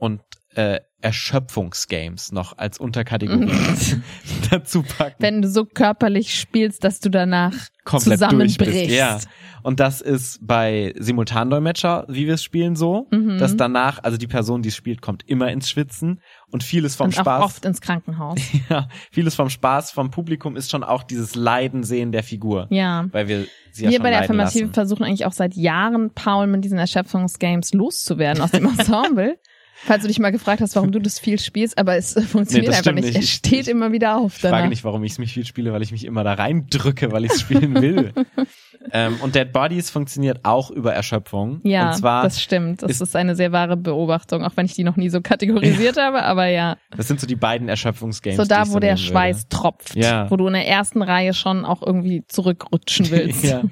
[0.00, 0.20] und
[0.56, 3.50] äh, Erschöpfungsgames noch als Unterkategorie
[4.50, 5.14] dazu packen.
[5.18, 8.90] Wenn du so körperlich spielst, dass du danach Komplett zusammenbrichst.
[8.90, 9.18] Ja.
[9.62, 13.38] Und das ist bei Simultandolmetscher, wie wir es spielen, so, Mhm.
[13.38, 17.06] dass danach, also die Person, die es spielt, kommt immer ins Schwitzen und vieles vom
[17.08, 17.44] Und auch Spaß.
[17.44, 18.38] oft ins Krankenhaus.
[18.68, 22.66] Ja, vieles vom Spaß vom Publikum ist schon auch dieses Leiden sehen der Figur.
[22.70, 23.06] Ja.
[23.12, 24.74] Weil wir sie ja Wir schon bei der Affirmative lassen.
[24.74, 29.38] versuchen eigentlich auch seit Jahren, Paul mit diesen Erschöpfungsgames loszuwerden aus dem Ensemble.
[29.82, 32.68] Falls du dich mal gefragt hast, warum du das viel spielst, aber es äh, funktioniert
[32.68, 33.04] das einfach nicht.
[33.06, 33.14] nicht.
[33.16, 34.58] Er Ich- steht ich- immer wieder auf Ich danach.
[34.58, 37.24] frage nicht, warum ich es mich viel spiele, weil ich mich immer da reindrücke, weil
[37.24, 38.12] ich es spielen will.
[38.92, 41.60] ähm, und Dead Bodies funktioniert auch über Erschöpfung.
[41.64, 42.82] Ja, das stimmt.
[42.82, 45.96] Das ist- ist, eine sehr wahre Beobachtung, auch wenn ich die noch nie so kategorisiert
[45.96, 46.76] habe, aber ja.
[46.96, 48.36] das sind so die beiden Erschöpfungsgames.
[48.36, 50.30] So da, wo der nehmen Schweiß tropft, Ja.
[50.30, 53.24] wo du in der ersten Reihe schon auch irgendwie zurückrutschen würde.
[53.26, 53.44] willst.
[53.44, 53.62] ja.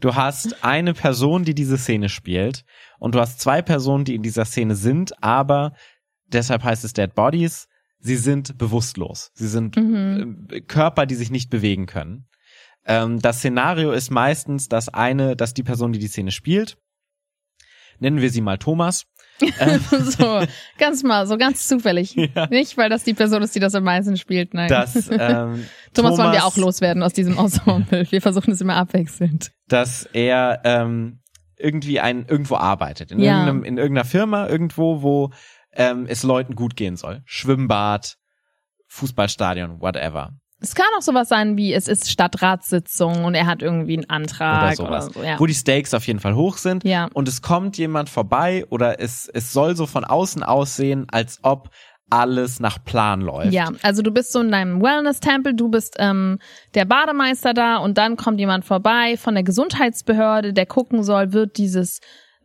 [0.00, 2.64] Du hast eine Person, die diese Szene spielt
[2.98, 5.72] und du hast zwei Personen, die in dieser Szene sind, aber
[6.26, 7.68] deshalb heißt es Dead Bodies.
[7.98, 9.30] Sie sind bewusstlos.
[9.34, 10.48] Sie sind Mhm.
[10.50, 12.26] äh, Körper, die sich nicht bewegen können.
[12.86, 16.76] Ähm, das Szenario ist meistens, dass eine, dass die Person, die die Szene spielt,
[17.98, 19.06] nennen wir sie mal Thomas,
[19.58, 20.42] ähm, so,
[20.78, 22.14] ganz mal, so ganz zufällig.
[22.34, 22.46] Ja.
[22.48, 24.68] Nicht, weil das die Person ist, die das am meisten spielt, nein.
[24.68, 28.06] dass ähm, Thomas, wollen wir auch loswerden aus diesem Ensemble.
[28.10, 29.50] Wir versuchen es immer abwechselnd.
[29.66, 31.20] dass er ähm,
[31.64, 33.32] irgendwie ein irgendwo arbeitet in Ja.
[33.46, 35.30] irgendeinem in irgendeiner Firma irgendwo, wo
[35.72, 38.16] ähm, es Leuten gut gehen soll, Schwimmbad,
[38.88, 40.30] Fußballstadion, whatever.
[40.60, 44.78] Es kann auch sowas sein wie, es ist Stadtratssitzung und er hat irgendwie einen Antrag
[44.78, 45.22] oder oder, sowas, so.
[45.22, 45.38] Ja.
[45.38, 47.08] wo die Stakes auf jeden Fall hoch sind Ja.
[47.12, 51.70] und es kommt jemand vorbei oder es es soll so von außen aussehen, als ob
[52.10, 53.52] alles nach Plan läuft.
[53.52, 56.38] Ja, also du bist so in deinem Wellness-Tempel, du bist ähm,
[56.74, 61.58] der Bademeister da und dann kommt jemand vorbei von der Gesundheitsbehörde, der gucken soll, wird
[61.58, 62.00] dieses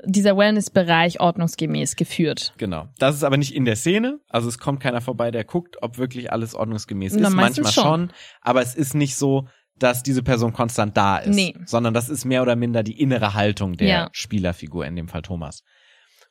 [0.06, 2.54] dieser Wellness-Bereich ordnungsgemäß geführt.
[2.58, 2.88] Genau.
[3.00, 4.20] Das ist aber nicht in der Szene.
[4.30, 7.34] Also es kommt keiner vorbei, der guckt, ob wirklich alles ordnungsgemäß Na, ist.
[7.34, 7.84] Manchmal schon.
[7.84, 8.14] schon.
[8.42, 11.36] Aber es ist nicht so, dass diese Person konstant da ist.
[11.36, 11.54] Nee.
[11.66, 14.10] Sondern das ist mehr oder minder die innere Haltung der Ja.
[14.14, 15.64] Spielerfigur, in dem Fall Thomas.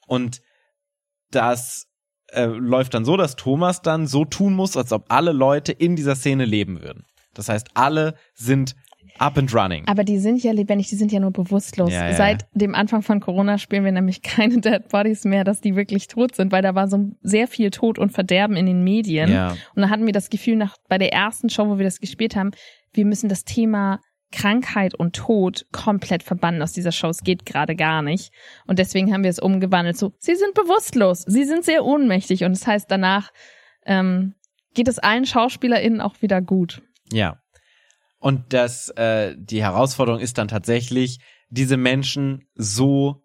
[0.06, 0.40] Und
[1.30, 1.87] das
[2.32, 5.96] äh, läuft dann so, dass Thomas dann so tun muss, als ob alle Leute in
[5.96, 7.04] dieser Szene leben würden.
[7.34, 8.74] Das heißt, alle sind
[9.18, 9.86] up and running.
[9.86, 11.92] Aber die sind ja lebendig, die sind ja nur bewusstlos.
[11.92, 15.60] Ja, ja, Seit dem Anfang von Corona spielen wir nämlich keine Dead Bodies mehr, dass
[15.60, 18.82] die wirklich tot sind, weil da war so sehr viel Tod und Verderben in den
[18.82, 19.30] Medien.
[19.30, 19.56] Ja.
[19.74, 22.36] Und da hatten wir das Gefühl, nach, bei der ersten Show, wo wir das gespielt
[22.36, 22.50] haben,
[22.92, 27.08] wir müssen das Thema Krankheit und Tod komplett verbannen aus dieser Show.
[27.08, 28.32] Es geht gerade gar nicht.
[28.66, 29.96] Und deswegen haben wir es umgewandelt.
[29.96, 32.44] So, sie sind bewusstlos, sie sind sehr ohnmächtig.
[32.44, 33.30] Und das heißt, danach
[33.86, 34.34] ähm,
[34.74, 36.82] geht es allen SchauspielerInnen auch wieder gut.
[37.10, 37.42] Ja.
[38.18, 43.24] Und das, äh, die Herausforderung ist dann tatsächlich, diese Menschen so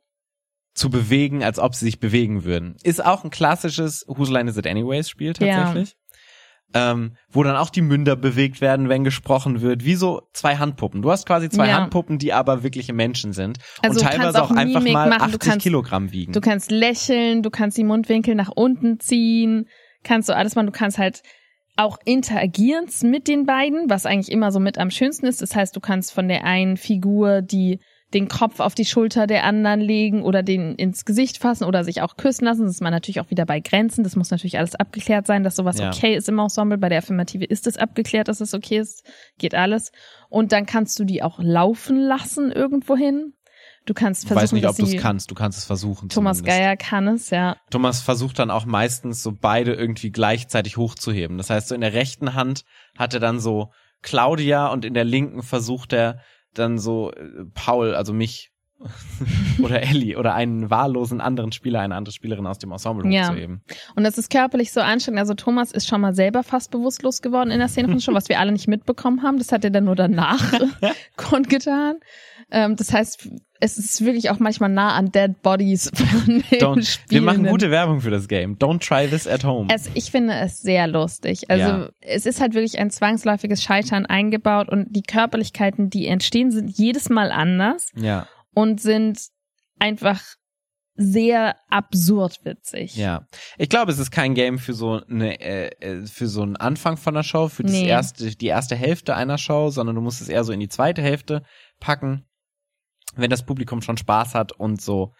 [0.73, 2.77] zu bewegen, als ob sie sich bewegen würden.
[2.83, 5.95] Ist auch ein klassisches Whose Line Is It Anyways Spiel tatsächlich.
[6.75, 11.03] Ähm, wo dann auch die Münder bewegt werden, wenn gesprochen wird, wie so zwei Handpuppen.
[11.03, 11.75] Du hast quasi zwei Ja.
[11.77, 15.35] Handpuppen, die aber wirkliche Menschen sind Also und teilweise auch auch, einfach mal machen, du
[15.37, 16.33] 80 kannst- Kilogramm wiegen.
[16.33, 19.67] Du kannst lächeln, du kannst die Mundwinkel nach unten ziehen,
[20.03, 20.65] kannst du alles machen.
[20.65, 21.21] Du kannst halt
[21.75, 25.41] auch interagieren mit den beiden, was eigentlich immer so mit am schönsten ist.
[25.41, 27.79] Das heißt, du kannst von der einen Figur die
[28.13, 32.01] den Kopf auf die Schulter der anderen legen oder den ins Gesicht fassen oder sich
[32.01, 32.63] auch küssen lassen.
[32.65, 34.03] Das ist man natürlich auch wieder bei Grenzen.
[34.03, 35.89] Das muss natürlich alles abgeklärt sein, dass sowas Ja.
[35.89, 36.77] okay ist im Ensemble.
[36.77, 39.03] Bei der Affirmative ist es abgeklärt, dass es okay ist.
[39.37, 39.91] Geht alles.
[40.29, 43.33] Und dann kannst du die auch laufen lassen irgendwohin.
[43.85, 45.29] Du kannst ich versuchen, weiß nicht, ob du es kannst.
[45.29, 46.07] Du kannst es versuchen.
[46.07, 46.59] Thomas zumindest.
[46.59, 47.57] Geier kann es, ja.
[47.69, 51.37] Thomas versucht dann auch meistens so beide irgendwie gleichzeitig hochzuheben.
[51.37, 52.63] Das heißt, so in der rechten Hand
[52.97, 53.71] hat er dann so
[54.01, 56.19] Claudia und in der linken versucht er
[56.53, 58.51] dann so äh, Paul, also mich
[59.63, 63.29] oder Ellie oder einen wahllosen anderen Spieler, eine andere Spielerin aus dem Ensemble Ja.
[63.29, 63.61] hochzuheben.
[63.95, 65.19] Und das ist körperlich so anstrengend.
[65.19, 68.27] Also Thomas ist schon mal selber fast bewusstlos geworden in der Szene von schon, was
[68.27, 69.37] wir alle nicht mitbekommen haben.
[69.37, 70.59] Das hat er dann nur danach
[71.15, 71.97] kundgetan.
[72.55, 76.99] Ähm, das heißt, es ist wirklich auch manchmal nah an Dead Bodies von den Don't,
[77.09, 78.57] wir machen gute Werbung für das Game.
[78.57, 79.67] Don't try this at home.
[79.73, 81.49] Es, ich finde es sehr lustig.
[81.49, 81.89] Also Ja.
[82.01, 87.09] es ist halt wirklich ein zwangsläufiges Scheitern eingebaut und die Körperlichkeiten, die entstehen, sind jedes
[87.09, 89.19] Mal anders ja, und sind
[89.79, 90.21] einfach
[90.95, 92.95] sehr absurd witzig.
[92.97, 93.25] ja.
[93.57, 96.97] Ich glaube, es ist kein Game für so eine, äh, äh, für so einen Anfang
[96.97, 97.87] von der Show, für das Nee.
[97.87, 101.01] erste, die erste Hälfte einer Show, sondern du musst es eher so in die zweite
[101.01, 101.41] Hälfte
[101.79, 102.25] packen,
[103.15, 105.13] wenn das Publikum schon Spaß hat und so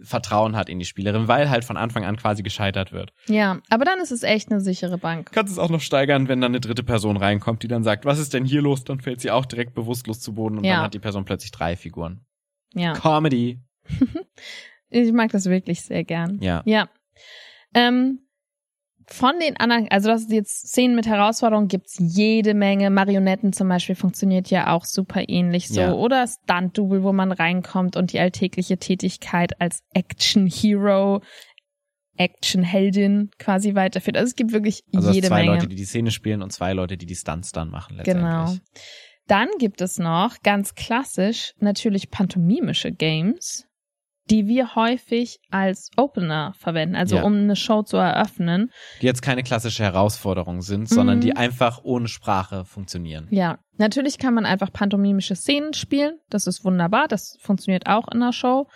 [0.00, 3.12] Vertrauen hat in die Spielerin, weil halt von Anfang an quasi gescheitert wird.
[3.26, 5.26] Ja, aber dann ist es echt eine sichere Bank.
[5.26, 8.04] Du kannst es auch noch steigern, wenn dann eine dritte Person reinkommt, die dann sagt,
[8.04, 8.84] was ist denn hier los?
[8.84, 10.74] Dann fällt sie auch direkt bewusstlos zu Boden und Ja.
[10.76, 12.20] dann hat die Person plötzlich drei Figuren.
[12.74, 12.92] Ja.
[12.92, 13.60] Comedy.
[14.90, 16.38] Ich mag das wirklich sehr gern.
[16.40, 16.62] Ja.
[16.64, 16.88] Ja.
[17.74, 18.20] Ähm,
[19.10, 22.90] von den anderen, also das ist jetzt Szenen mit Herausforderungen gibt's jede Menge.
[22.90, 25.80] Marionetten zum Beispiel funktioniert ja auch super ähnlich so.
[25.80, 25.92] Ja.
[25.92, 31.22] Oder Stunt-Double, wo man reinkommt und die alltägliche Tätigkeit als Action-Hero,
[32.16, 34.16] Action-Heldin quasi weiterführt.
[34.16, 35.54] Also es gibt wirklich Also jede zwei Menge.
[35.54, 38.24] Leute, die die Szene spielen und zwei Leute, die die Stunts dann machen letztendlich.
[38.24, 38.54] Genau.
[39.26, 43.67] Dann gibt es noch ganz klassisch natürlich pantomimische Games,
[44.30, 47.22] die wir häufig als Opener verwenden, also Ja.
[47.22, 48.70] um eine Show zu eröffnen.
[49.00, 51.20] Die jetzt keine klassische Herausforderung sind, sondern Mhm.
[51.22, 53.26] die einfach ohne Sprache funktionieren.
[53.30, 56.18] Ja, natürlich kann man einfach pantomimische Szenen spielen.
[56.30, 57.08] Das ist wunderbar.
[57.08, 58.66] Das funktioniert auch in der Show.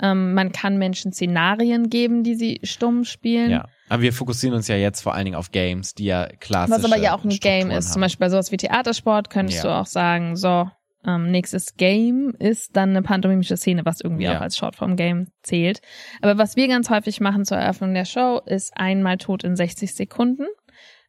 [0.00, 3.50] Ähm, man kann Menschen Szenarien geben, die sie stumm spielen.
[3.50, 3.66] Ja.
[3.88, 6.84] Aber wir fokussieren uns ja jetzt vor allen Dingen auf Games, die ja klassisch Was
[6.84, 7.92] aber ja auch ein Game ist.
[7.94, 9.70] Zum Beispiel bei sowas wie Theatersport könntest Ja.
[9.70, 10.70] du auch sagen, so,
[11.08, 14.36] ähm, nächstes Game ist dann eine pantomimische Szene, was irgendwie Ja.
[14.36, 15.80] auch als Shortform-Game zählt.
[16.20, 19.94] Aber was wir ganz häufig machen zur Eröffnung der Show, ist einmal tot in 60
[19.94, 20.46] Sekunden,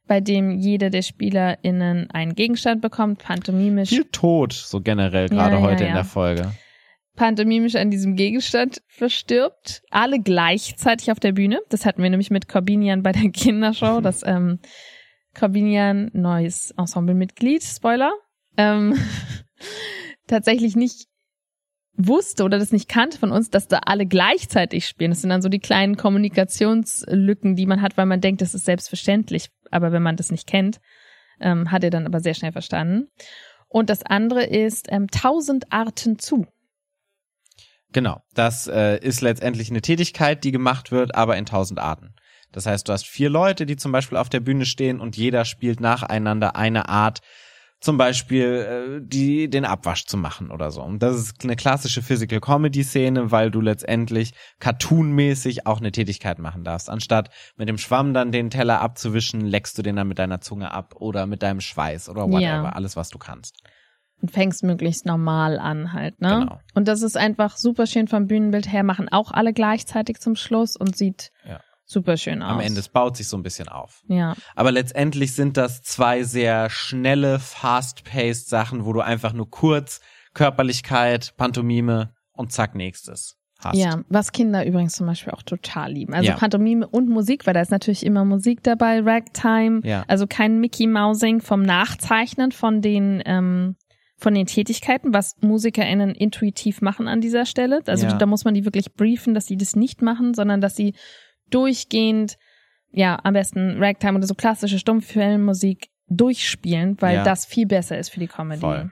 [0.08, 5.56] bei dem jeder der SpielerInnen einen Gegenstand bekommt, pantomimisch, Viel Tod, so generell, Ja, gerade
[5.58, 5.96] ja, heute in ja.
[5.98, 6.52] der Folge.
[7.16, 9.82] pantomimisch an diesem Gegenstand verstirbt.
[9.92, 11.60] Alle gleichzeitig auf der Bühne.
[11.70, 14.00] Das hatten wir nämlich mit Corbinian bei der Kindershow.
[14.02, 14.60] Das ähm,
[15.38, 18.12] Corbinian, neues Ensemblemitglied, Spoiler,
[18.58, 18.96] ähm,
[20.28, 21.08] tatsächlich nicht
[22.00, 25.12] wusste oder das nicht kannte von uns, dass da alle gleichzeitig spielen.
[25.12, 28.66] Das sind dann so die kleinen Kommunikationslücken, die man hat, weil man denkt, das ist
[28.66, 29.50] selbstverständlich.
[29.70, 30.80] Aber wenn man das nicht kennt,
[31.42, 33.08] ähm, hat er dann aber sehr schnell verstanden.
[33.68, 36.48] Und das andere ist ähm, tausend Arten zu.
[37.92, 38.22] Genau.
[38.34, 42.14] Das äh, ist letztendlich eine Tätigkeit, die gemacht wird, aber in tausend Arten.
[42.52, 45.46] Das heißt, du hast vier Leute, die zum Beispiel auf der Bühne stehen und jeder
[45.46, 47.20] spielt nacheinander eine Art,
[47.82, 50.82] zum Beispiel äh, die den Abwasch zu machen oder so.
[50.84, 56.40] Und das ist eine klassische Physical Comedy Szene, weil du letztendlich cartoonmäßig auch eine Tätigkeit
[56.40, 56.90] machen darfst.
[56.90, 60.72] Anstatt mit dem Schwamm dann den Teller abzuwischen, leckst du den dann mit deiner Zunge
[60.72, 62.70] ab oder mit deinem Schweiß oder whatever, Ja.
[62.70, 63.56] alles was du kannst.
[64.22, 66.40] und fängst möglichst normal an halt, ne?
[66.42, 66.60] Genau.
[66.74, 70.76] Und das ist einfach super schön vom Bühnenbild her, machen auch alle gleichzeitig zum Schluss
[70.76, 71.62] und sieht Ja.
[71.92, 72.54] Super schön aus.
[72.54, 74.04] Am Ende, es baut sich so ein bisschen auf.
[74.08, 80.00] Ja, Aber letztendlich sind das zwei sehr schnelle, fast-paced Sachen, wo du einfach nur kurz
[80.54, 83.78] Körperlichkeit, Pantomime und zack, nächstes hast.
[83.78, 86.14] ja, was Kinder übrigens zum Beispiel auch total lieben.
[86.14, 86.36] Also Ja.
[86.38, 90.06] Pantomime und Musik, weil da ist natürlich immer Musik dabei, Ragtime, Ja.
[90.08, 93.76] also kein Mickey Mousing vom Nachzeichnen von den ähm,
[94.22, 97.82] von den Tätigkeiten, was MusikerInnen intuitiv machen an dieser Stelle.
[97.88, 98.14] Also Ja.
[98.18, 100.94] da muss man die wirklich briefen, dass sie das nicht machen, sondern dass sie
[101.50, 102.38] durchgehend,
[102.92, 107.24] ja, am besten Ragtime oder so klassische Stummfilmmusik durchspielen, weil Ja.
[107.24, 108.62] das viel besser ist für die Comedy.
[108.62, 108.92] Voll.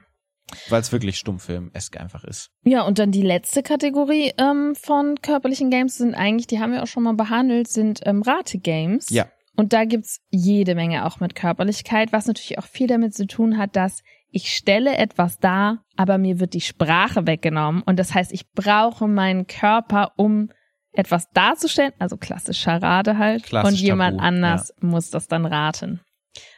[0.70, 2.50] Weil es wirklich Stummfilm-esk einfach ist.
[2.64, 6.82] Ja, und dann die letzte Kategorie ähm, von körperlichen Games sind eigentlich, die haben wir
[6.82, 9.10] auch schon mal behandelt, sind ähm, Rate-Games.
[9.10, 9.26] Ja.
[9.56, 13.58] Und da gibt's jede Menge auch mit Körperlichkeit, was natürlich auch viel damit zu tun
[13.58, 17.82] hat, dass ich stelle etwas dar, aber mir wird die Sprache weggenommen.
[17.82, 20.50] Und das heißt, ich brauche meinen Körper, um
[20.98, 23.44] etwas darzustellen, also klassisch Charade halt.
[23.44, 26.00] Klassisch und jemand Tabu, anders muss das dann raten.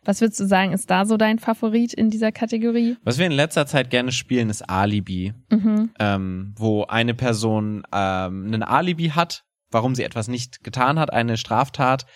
[0.04, 2.96] Was würdest du sagen, ist da so dein Favorit in dieser Kategorie?
[3.04, 5.90] Was wir in letzter Zeit gerne spielen, ist Alibi, Mhm.
[5.98, 11.36] ähm, wo eine Person ähm, ein Alibi hat, warum sie etwas nicht getan hat, eine
[11.36, 12.06] Straftat.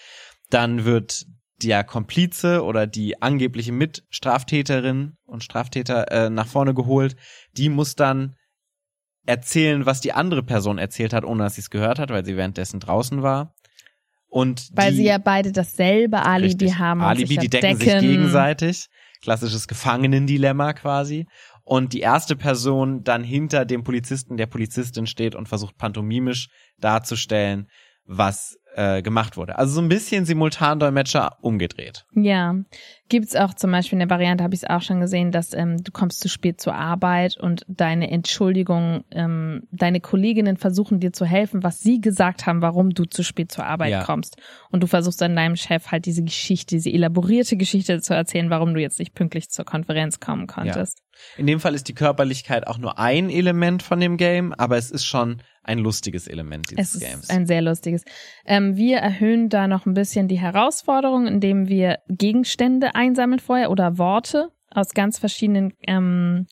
[0.51, 1.27] Dann wird
[1.63, 7.17] der Komplize oder die angebliche Mitstraftäterin und Straftäter äh, nach vorne geholt.
[7.57, 8.35] Die muss dann
[9.27, 12.37] erzählen, was die andere Person erzählt hat, ohne dass sie es gehört hat, weil sie
[12.37, 13.55] währenddessen draußen war.
[14.29, 16.79] Und Weil die, sie ja beide dasselbe Alibi Richtig.
[16.79, 17.03] haben.
[17.03, 18.89] Alibi, die ja decken, sich gegenseitig.
[19.23, 21.27] Klassisches Gefangenendilemma quasi.
[21.63, 26.49] Und die erste Person dann hinter dem Polizisten, der Polizistin steht und versucht pantomimisch
[26.79, 27.69] darzustellen,
[28.07, 29.57] was äh, gemacht wurde.
[29.57, 32.05] Also so ein bisschen Simultandolmetscher umgedreht.
[32.15, 32.57] Ja,
[33.09, 35.77] gibt's auch zum Beispiel in der Variante, habe ich es auch schon gesehen, dass ähm,
[35.83, 41.25] du kommst zu spät zur Arbeit und deine Entschuldigung, ähm, deine Kolleginnen versuchen dir zu
[41.27, 44.05] helfen, was sie gesagt haben, warum du zu spät zur Arbeit Ja.
[44.05, 44.37] kommst.
[44.71, 48.75] Und du versuchst dann deinem Chef halt diese Geschichte, diese elaborierte Geschichte zu erzählen, warum
[48.75, 50.99] du jetzt nicht pünktlich zur Konferenz kommen konntest.
[51.37, 54.91] In dem Fall ist die Körperlichkeit auch nur ein Element von dem Game, aber es
[54.91, 57.31] ist schon ein lustiges Element Es dieses ist Games.
[57.31, 58.03] ein sehr lustiges.
[58.45, 63.99] Ähm, wir erhöhen da noch ein bisschen die Herausforderung, indem wir Gegenstände einsammeln vorher oder
[63.99, 66.47] Worte aus ganz verschiedenen ähm,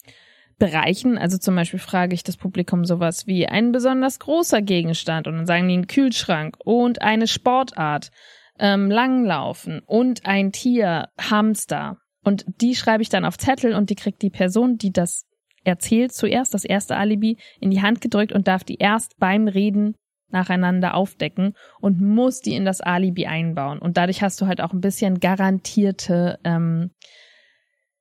[0.58, 1.18] Bereichen.
[1.18, 5.46] Also zum Beispiel frage ich das Publikum sowas wie ein besonders großer Gegenstand und dann
[5.46, 8.10] sagen die einen Kühlschrank und eine Sportart,
[8.58, 11.98] ähm, Langlaufen und ein Tier, Hamster.
[12.22, 15.26] Und die schreibe ich dann auf Zettel und die kriegt die Person, die das
[15.64, 19.96] erzählt, zuerst das erste Alibi in die Hand gedrückt und darf die erst beim Reden
[20.32, 23.78] nacheinander aufdecken und muss die in das Alibi einbauen.
[23.78, 26.90] Und dadurch hast du halt auch ein bisschen garantierte ähm,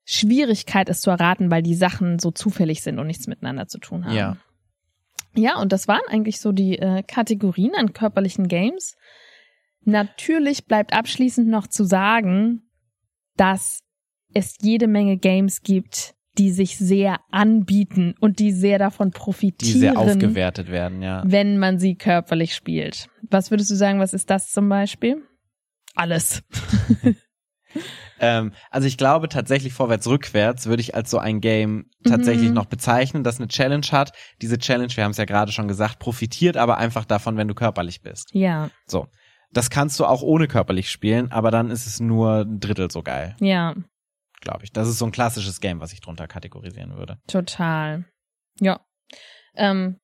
[0.05, 4.05] Schwierigkeit, es zu erraten, weil die Sachen so zufällig sind und nichts miteinander zu tun
[4.05, 4.15] haben.
[4.15, 4.37] Ja.
[5.33, 8.97] Ja, und das waren eigentlich so die äh, Kategorien an körperlichen Games.
[9.83, 12.63] Natürlich bleibt abschließend noch zu sagen,
[13.37, 13.81] dass
[14.33, 19.79] es jede Menge Games gibt, die sich sehr anbieten und die sehr davon die profitieren
[19.79, 21.23] sehr aufgewertet werden, ja.
[21.25, 23.09] wenn man sie körperlich spielt.
[23.29, 25.21] Was würdest du sagen, was ist das zum Beispiel?
[25.95, 26.43] Alles.
[28.19, 32.55] Ähm, also ich glaube tatsächlich vorwärts rückwärts würde ich als so ein Game tatsächlich Mhm.
[32.55, 34.11] noch bezeichnen, das eine Challenge hat.
[34.41, 37.55] Diese Challenge, wir haben es ja gerade schon gesagt, profitiert aber einfach davon, wenn du
[37.55, 38.29] körperlich bist.
[38.33, 39.07] Ja, So.
[39.53, 43.01] Das kannst du auch ohne körperlich spielen, aber dann ist es nur ein Drittel so
[43.03, 43.75] geil, ja,
[44.41, 44.71] glaube ich.
[44.71, 47.17] Das ist so ein klassisches Game, was ich drunter kategorisieren würde.
[47.27, 48.05] total.
[48.59, 48.81] Ja.
[49.55, 49.97] Ähm,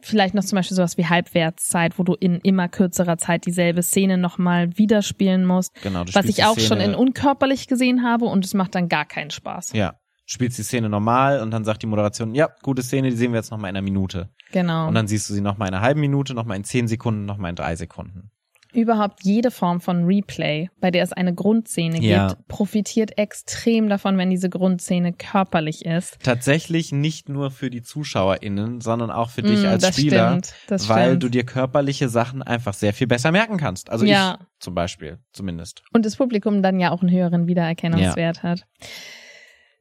[0.00, 4.18] vielleicht noch zum Beispiel sowas wie Halbwertszeit, wo du in immer kürzerer Zeit dieselbe Szene
[4.18, 5.72] nochmal wieder spielen musst.
[5.82, 6.04] Genau.
[6.04, 9.04] Du Was ich auch schon Szene- in unkörperlich gesehen habe und es macht dann gar
[9.04, 9.72] keinen Spaß.
[9.72, 9.94] Ja.
[10.24, 13.38] Spielst die Szene normal und dann sagt die Moderation, ja, gute Szene, die sehen wir
[13.38, 14.30] jetzt nochmal in einer Minute.
[14.52, 14.88] Genau.
[14.88, 17.50] Und dann siehst du sie nochmal in einer halben Minute, nochmal in zehn Sekunden, nochmal
[17.50, 18.30] in drei Sekunden.
[18.72, 22.28] Überhaupt jede Form von Replay, bei der es eine Grundszene Ja.
[22.28, 26.18] gibt, profitiert extrem davon, wenn diese Grundszene körperlich ist.
[26.22, 30.54] Tatsächlich nicht nur für die ZuschauerInnen, sondern auch für dich Mm, als das Spieler, stimmt,
[30.68, 31.22] das weil stimmt.
[31.24, 33.90] du dir körperliche Sachen einfach sehr viel besser merken kannst.
[33.90, 34.38] Also Ja.
[34.40, 35.82] ich zum Beispiel, zumindest.
[35.92, 38.64] Und das Publikum dann ja auch einen höheren Wiedererkennungswert hat.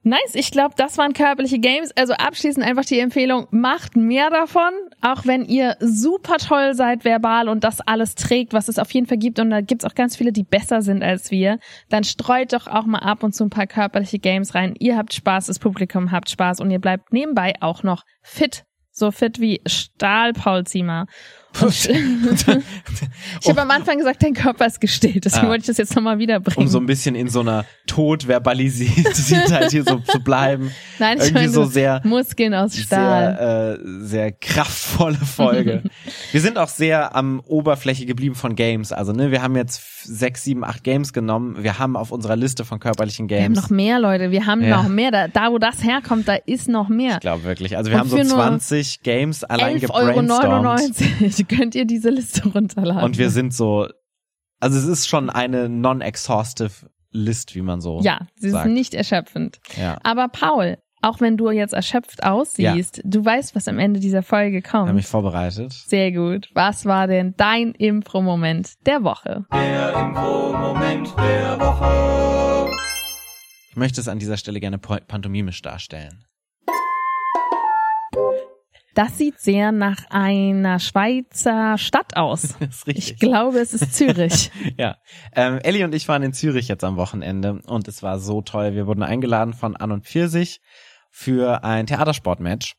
[0.04, 1.92] Nice, ich glaube, das waren körperliche Games.
[1.96, 4.72] Also abschließend einfach die Empfehlung, macht mehr davon,
[5.02, 9.06] auch wenn ihr super toll seid verbal und das alles trägt, was es auf jeden
[9.06, 9.40] Fall gibt.
[9.40, 11.60] Und da gibt's auch ganz viele, die besser sind als wir.
[11.90, 14.74] Dann streut doch auch mal ab und zu ein paar körperliche Games rein.
[14.80, 18.64] Ihr habt Spaß, das Publikum habt Spaß und ihr bleibt nebenbei auch noch fit.
[18.90, 21.06] So fit wie Stahl, Paul Ziemer.
[23.42, 25.50] Ich habe am Anfang gesagt, dein Körper ist gestillt, deswegen Ah.
[25.50, 26.58] wollte ich das jetzt nochmal wiederbringen.
[26.58, 30.72] Um so ein bisschen in so einer Todverbalisiertheit hier so zu bleiben.
[31.00, 33.36] Nein, ich Irgendwie meine so sehr, Muskeln aus Stahl.
[33.38, 35.84] sehr, äh, sehr kraftvolle Folge.
[36.32, 38.92] wir sind auch sehr am Oberfläche geblieben von Games.
[38.92, 41.64] Also, ne, wir haben jetzt sechs, sieben, acht Games genommen.
[41.64, 43.62] Wir haben auf unserer Liste von körperlichen wir haben Games.
[43.62, 44.32] noch mehr, Leute.
[44.32, 44.82] Wir haben Ja.
[44.84, 45.12] noch mehr.
[45.12, 47.14] Da, da, wo das herkommt, da ist noch mehr.
[47.16, 47.78] ich glaube wirklich.
[47.78, 50.22] Also wir Und haben so für nur 20 Games allein 11,99 Euro
[51.44, 51.50] gebrainstormt.
[51.60, 53.04] könnt ihr diese Liste runterladen.
[53.04, 53.88] Und wir sind so,
[54.60, 58.70] also es ist schon eine non-exhaustive List, wie man so ja, sie ist sagt.
[58.70, 59.60] nicht erschöpfend.
[59.78, 59.98] Ja.
[60.04, 64.60] Aber Paul, auch wenn du jetzt erschöpft aussiehst, du weißt, was am Ende dieser Folge
[64.60, 64.96] Ich habe kommt.
[64.96, 65.74] mich vorbereitet.
[65.74, 66.50] Sehr gut.
[66.54, 69.46] Was war denn dein Impro-Moment der Woche?
[69.52, 72.72] Der Impro-Moment der Woche.
[73.72, 76.26] Ich möchte es an dieser Stelle gerne pantomimisch darstellen.
[78.94, 82.56] Das sieht sehr nach einer Schweizer Stadt aus.
[82.60, 83.12] Das ist richtig.
[83.12, 84.52] Ich glaube, es ist Zürich.
[84.78, 84.98] Ja,
[85.34, 88.76] ähm, Ellie und ich waren in Zürich jetzt am Wochenende und es war so toll.
[88.76, 90.60] Wir wurden eingeladen von An und Pfirsich
[91.10, 92.74] für ein Theatersportmatch,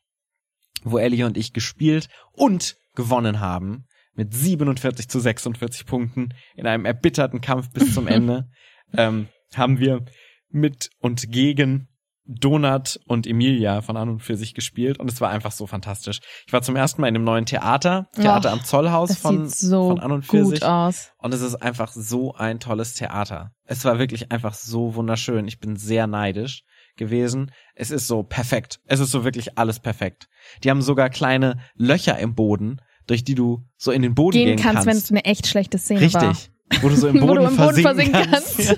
[0.83, 3.85] wo Ellie und ich gespielt und gewonnen haben
[4.15, 8.49] mit 47 zu 46 Punkten in einem erbitterten Kampf bis zum Ende.
[8.95, 10.05] ähm, haben wir
[10.49, 11.87] mit und gegen
[12.25, 16.19] Donat und Emilia von An und Pfirsich gespielt und es war einfach so fantastisch.
[16.47, 19.89] Ich war zum ersten Mal in einem neuen Theater, Theater Och, am Zollhaus von, so
[19.89, 20.61] von An und Pfirsich.
[20.61, 21.11] gut aus.
[21.17, 23.51] Und es ist einfach so ein tolles Theater.
[23.65, 25.47] Es war wirklich einfach so wunderschön.
[25.47, 26.63] Ich bin sehr neidisch
[26.95, 27.51] gewesen.
[27.75, 28.79] Es ist so perfekt.
[28.85, 30.27] Es ist so wirklich alles perfekt.
[30.63, 34.55] Die haben sogar kleine Löcher im Boden, durch die du so in den Boden Gehen
[34.55, 36.29] gehen kannst, wenn es eine echt schlechte Szene war.
[36.29, 36.51] Richtig.
[36.81, 38.57] Wo du so im Wo Boden, du im Boden versinken, versinken kannst.
[38.57, 38.69] kannst.
[38.69, 38.77] Ja,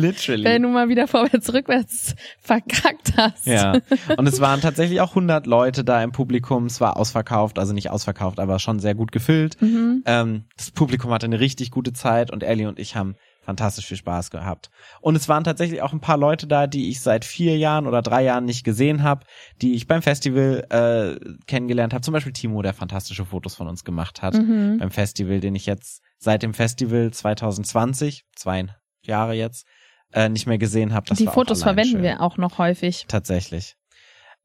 [0.00, 0.44] literally.
[0.44, 3.46] Wenn du mal wieder vorwärts, rückwärts verkackt hast.
[3.46, 3.78] Ja,
[4.16, 6.66] und es waren tatsächlich auch 100 Leute da im Publikum.
[6.66, 9.60] Es war ausverkauft, also nicht ausverkauft, aber schon sehr gut gefüllt.
[9.60, 10.02] Mhm.
[10.06, 13.14] Ähm, das Publikum hatte eine richtig gute Zeit und Ellie und ich haben
[13.44, 14.70] fantastisch viel Spaß gehabt.
[15.00, 18.00] Und es waren tatsächlich auch ein paar Leute da, die ich seit vier Jahren oder
[18.00, 19.26] drei Jahren nicht gesehen habe,
[19.60, 21.18] die ich beim Festival äh,
[21.48, 22.02] kennengelernt habe.
[22.02, 24.78] Zum Beispiel Timo, der fantastische Fotos von uns gemacht hat Mhm.
[24.78, 28.66] beim Festival, den ich jetzt seit dem Festival 2020, zwei
[29.04, 29.66] Jahre jetzt,
[30.12, 31.14] äh, nicht mehr gesehen habe.
[31.14, 33.06] Die Fotos verwenden wir auch noch häufig.
[33.08, 33.76] Tatsächlich.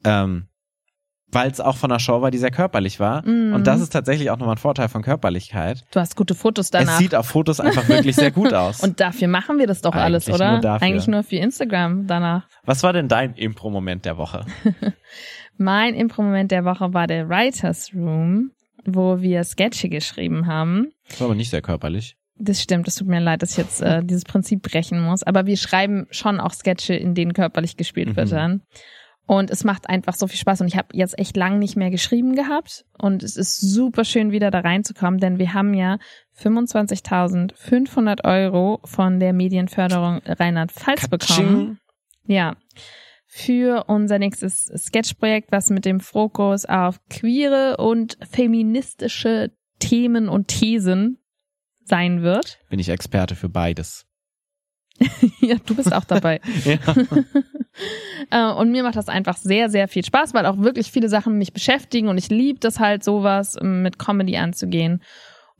[0.03, 0.47] Ähm,
[1.30, 3.28] Weil es auch von der Show war, die sehr körperlich war.
[3.28, 3.53] Mhm.
[3.53, 5.84] Und das ist tatsächlich auch nochmal ein Vorteil von Körperlichkeit.
[5.91, 6.93] Du hast gute Fotos danach.
[6.93, 8.82] Es sieht auf Fotos einfach wirklich sehr gut aus.
[8.82, 10.51] Und dafür machen wir das doch alles, Eigentlich oder?
[10.51, 10.88] nur dafür.
[10.88, 12.47] Eigentlich nur für Instagram danach.
[12.63, 14.45] Was war denn dein Impro-Moment der Woche?
[15.57, 18.51] Mein Impro-Moment der Woche war der Writers Room,
[18.86, 20.91] wo wir Sketche geschrieben haben.
[21.09, 22.15] Das war aber nicht sehr körperlich.
[22.39, 25.23] Das stimmt, es tut mir leid, dass ich jetzt äh, dieses Prinzip brechen muss.
[25.23, 28.35] Aber wir schreiben schon auch Sketche, in denen körperlich gespielt wird Mhm.
[28.35, 28.61] dann.
[29.25, 30.61] Und es macht einfach so viel Spaß.
[30.61, 32.85] Und ich habe jetzt echt lang nicht mehr geschrieben gehabt.
[32.97, 35.97] Und es ist super schön, wieder da reinzukommen, denn wir haben ja
[36.39, 41.79] 25.500 Euro von der Medienförderung Rheinland-Pfalz bekommen.
[42.25, 42.55] Ja.
[43.25, 51.19] Für unser nächstes Sketchprojekt, was mit dem Fokus auf queere und feministische Themen und Thesen
[51.88, 52.59] sein wird.
[52.69, 54.05] Bin ich Experte für beides.
[55.41, 56.41] ja, du bist auch dabei.
[56.65, 56.77] Ja.
[58.31, 61.38] Äh, und mir macht das einfach sehr, sehr viel Spaß, weil auch wirklich viele Sachen
[61.38, 65.03] mich beschäftigen und ich liebe das halt, sowas ähm, mit Comedy anzugehen.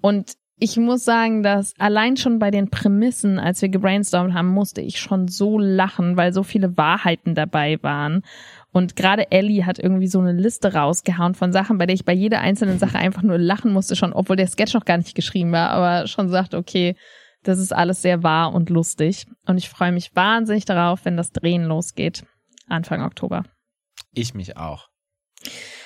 [0.02, 4.82] Und ich muss sagen, dass allein schon bei den Prämissen, als wir gebrainstormt haben, musste
[4.82, 8.24] ich schon so lachen, weil so viele Wahrheiten dabei waren.
[8.78, 12.14] Und gerade Ellie hat irgendwie so eine Liste rausgehauen von Sachen, bei der ich bei
[12.14, 15.52] jeder einzelnen Sache einfach nur lachen musste, schon, obwohl der Sketch noch gar nicht geschrieben
[15.52, 16.96] war, aber schon sagt, okay,
[17.42, 19.26] das ist alles sehr wahr und lustig.
[19.48, 22.24] Und ich freue mich wahnsinnig darauf, wenn das Drehen losgeht.
[22.68, 23.46] Anfang Oktober.
[24.14, 24.90] Ich mich auch.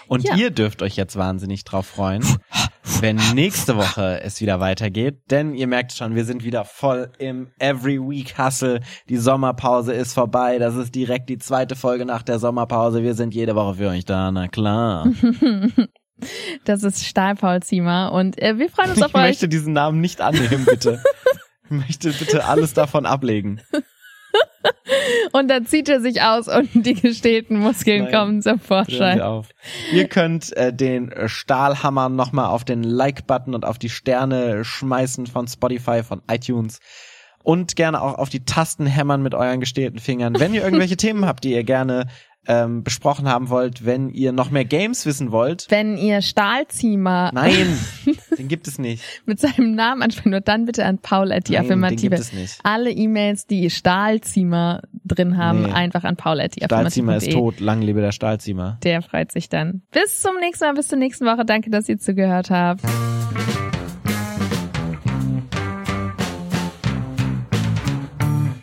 [0.08, 0.36] Und Ja.
[0.36, 2.24] ihr dürft euch jetzt wahnsinnig drauf freuen,
[3.00, 5.20] wenn nächste Woche es wieder weitergeht.
[5.30, 8.82] Denn ihr merkt schon, wir sind wieder voll im Every Week Hustle.
[9.10, 10.58] Die Sommerpause ist vorbei.
[10.60, 13.04] Das ist direkt die zweite Folge nach der Sommerpause.
[13.04, 14.32] Wir sind jede Woche für euch da.
[14.32, 15.08] Na klar.
[16.66, 19.22] Das ist Stahlpaul Ziemer und äh, wir freuen uns Ich auf euch.
[19.24, 21.02] möchte diesen Namen nicht annehmen, bitte.
[21.66, 23.62] Ich möchte bitte alles davon ablegen.
[25.32, 28.14] Und dann zieht er sich aus und die gestählten Muskeln Nein.
[28.14, 29.22] kommen zum Vorschein.
[29.22, 29.50] auf.
[29.92, 35.48] Ihr könnt äh, den Stahlhammer nochmal auf den Like-Button und auf die Sterne schmeißen von
[35.48, 36.80] Spotify, von iTunes.
[37.44, 40.40] Und gerne auch auf die Tasten hämmern mit euren gestählten Fingern.
[40.40, 42.06] Wenn ihr irgendwelche Themen habt, die ihr gerne
[42.48, 45.68] ähm, besprochen haben wollt, wenn ihr noch mehr Games wissen wollt.
[45.70, 47.78] Wenn ihr Stahlziemer Nein,
[48.38, 49.04] den gibt es nicht.
[49.26, 52.10] mit seinem Namen ansprechen, nur dann bitte an Paul at die Nein, den Affirmative.
[52.10, 52.60] gibt es nicht.
[52.64, 55.72] Alle E-Mails, die Stahlziemer drin haben, Nee.
[55.72, 57.60] einfach an paul at die Stahlziemer ist tot.
[57.60, 58.80] Lang lebe der Stahlziemer.
[58.84, 59.82] Der freut sich dann.
[59.92, 61.46] Bis zum nächsten Mal, bis zur nächsten Woche.
[61.46, 62.82] Danke, dass ihr zugehört habt.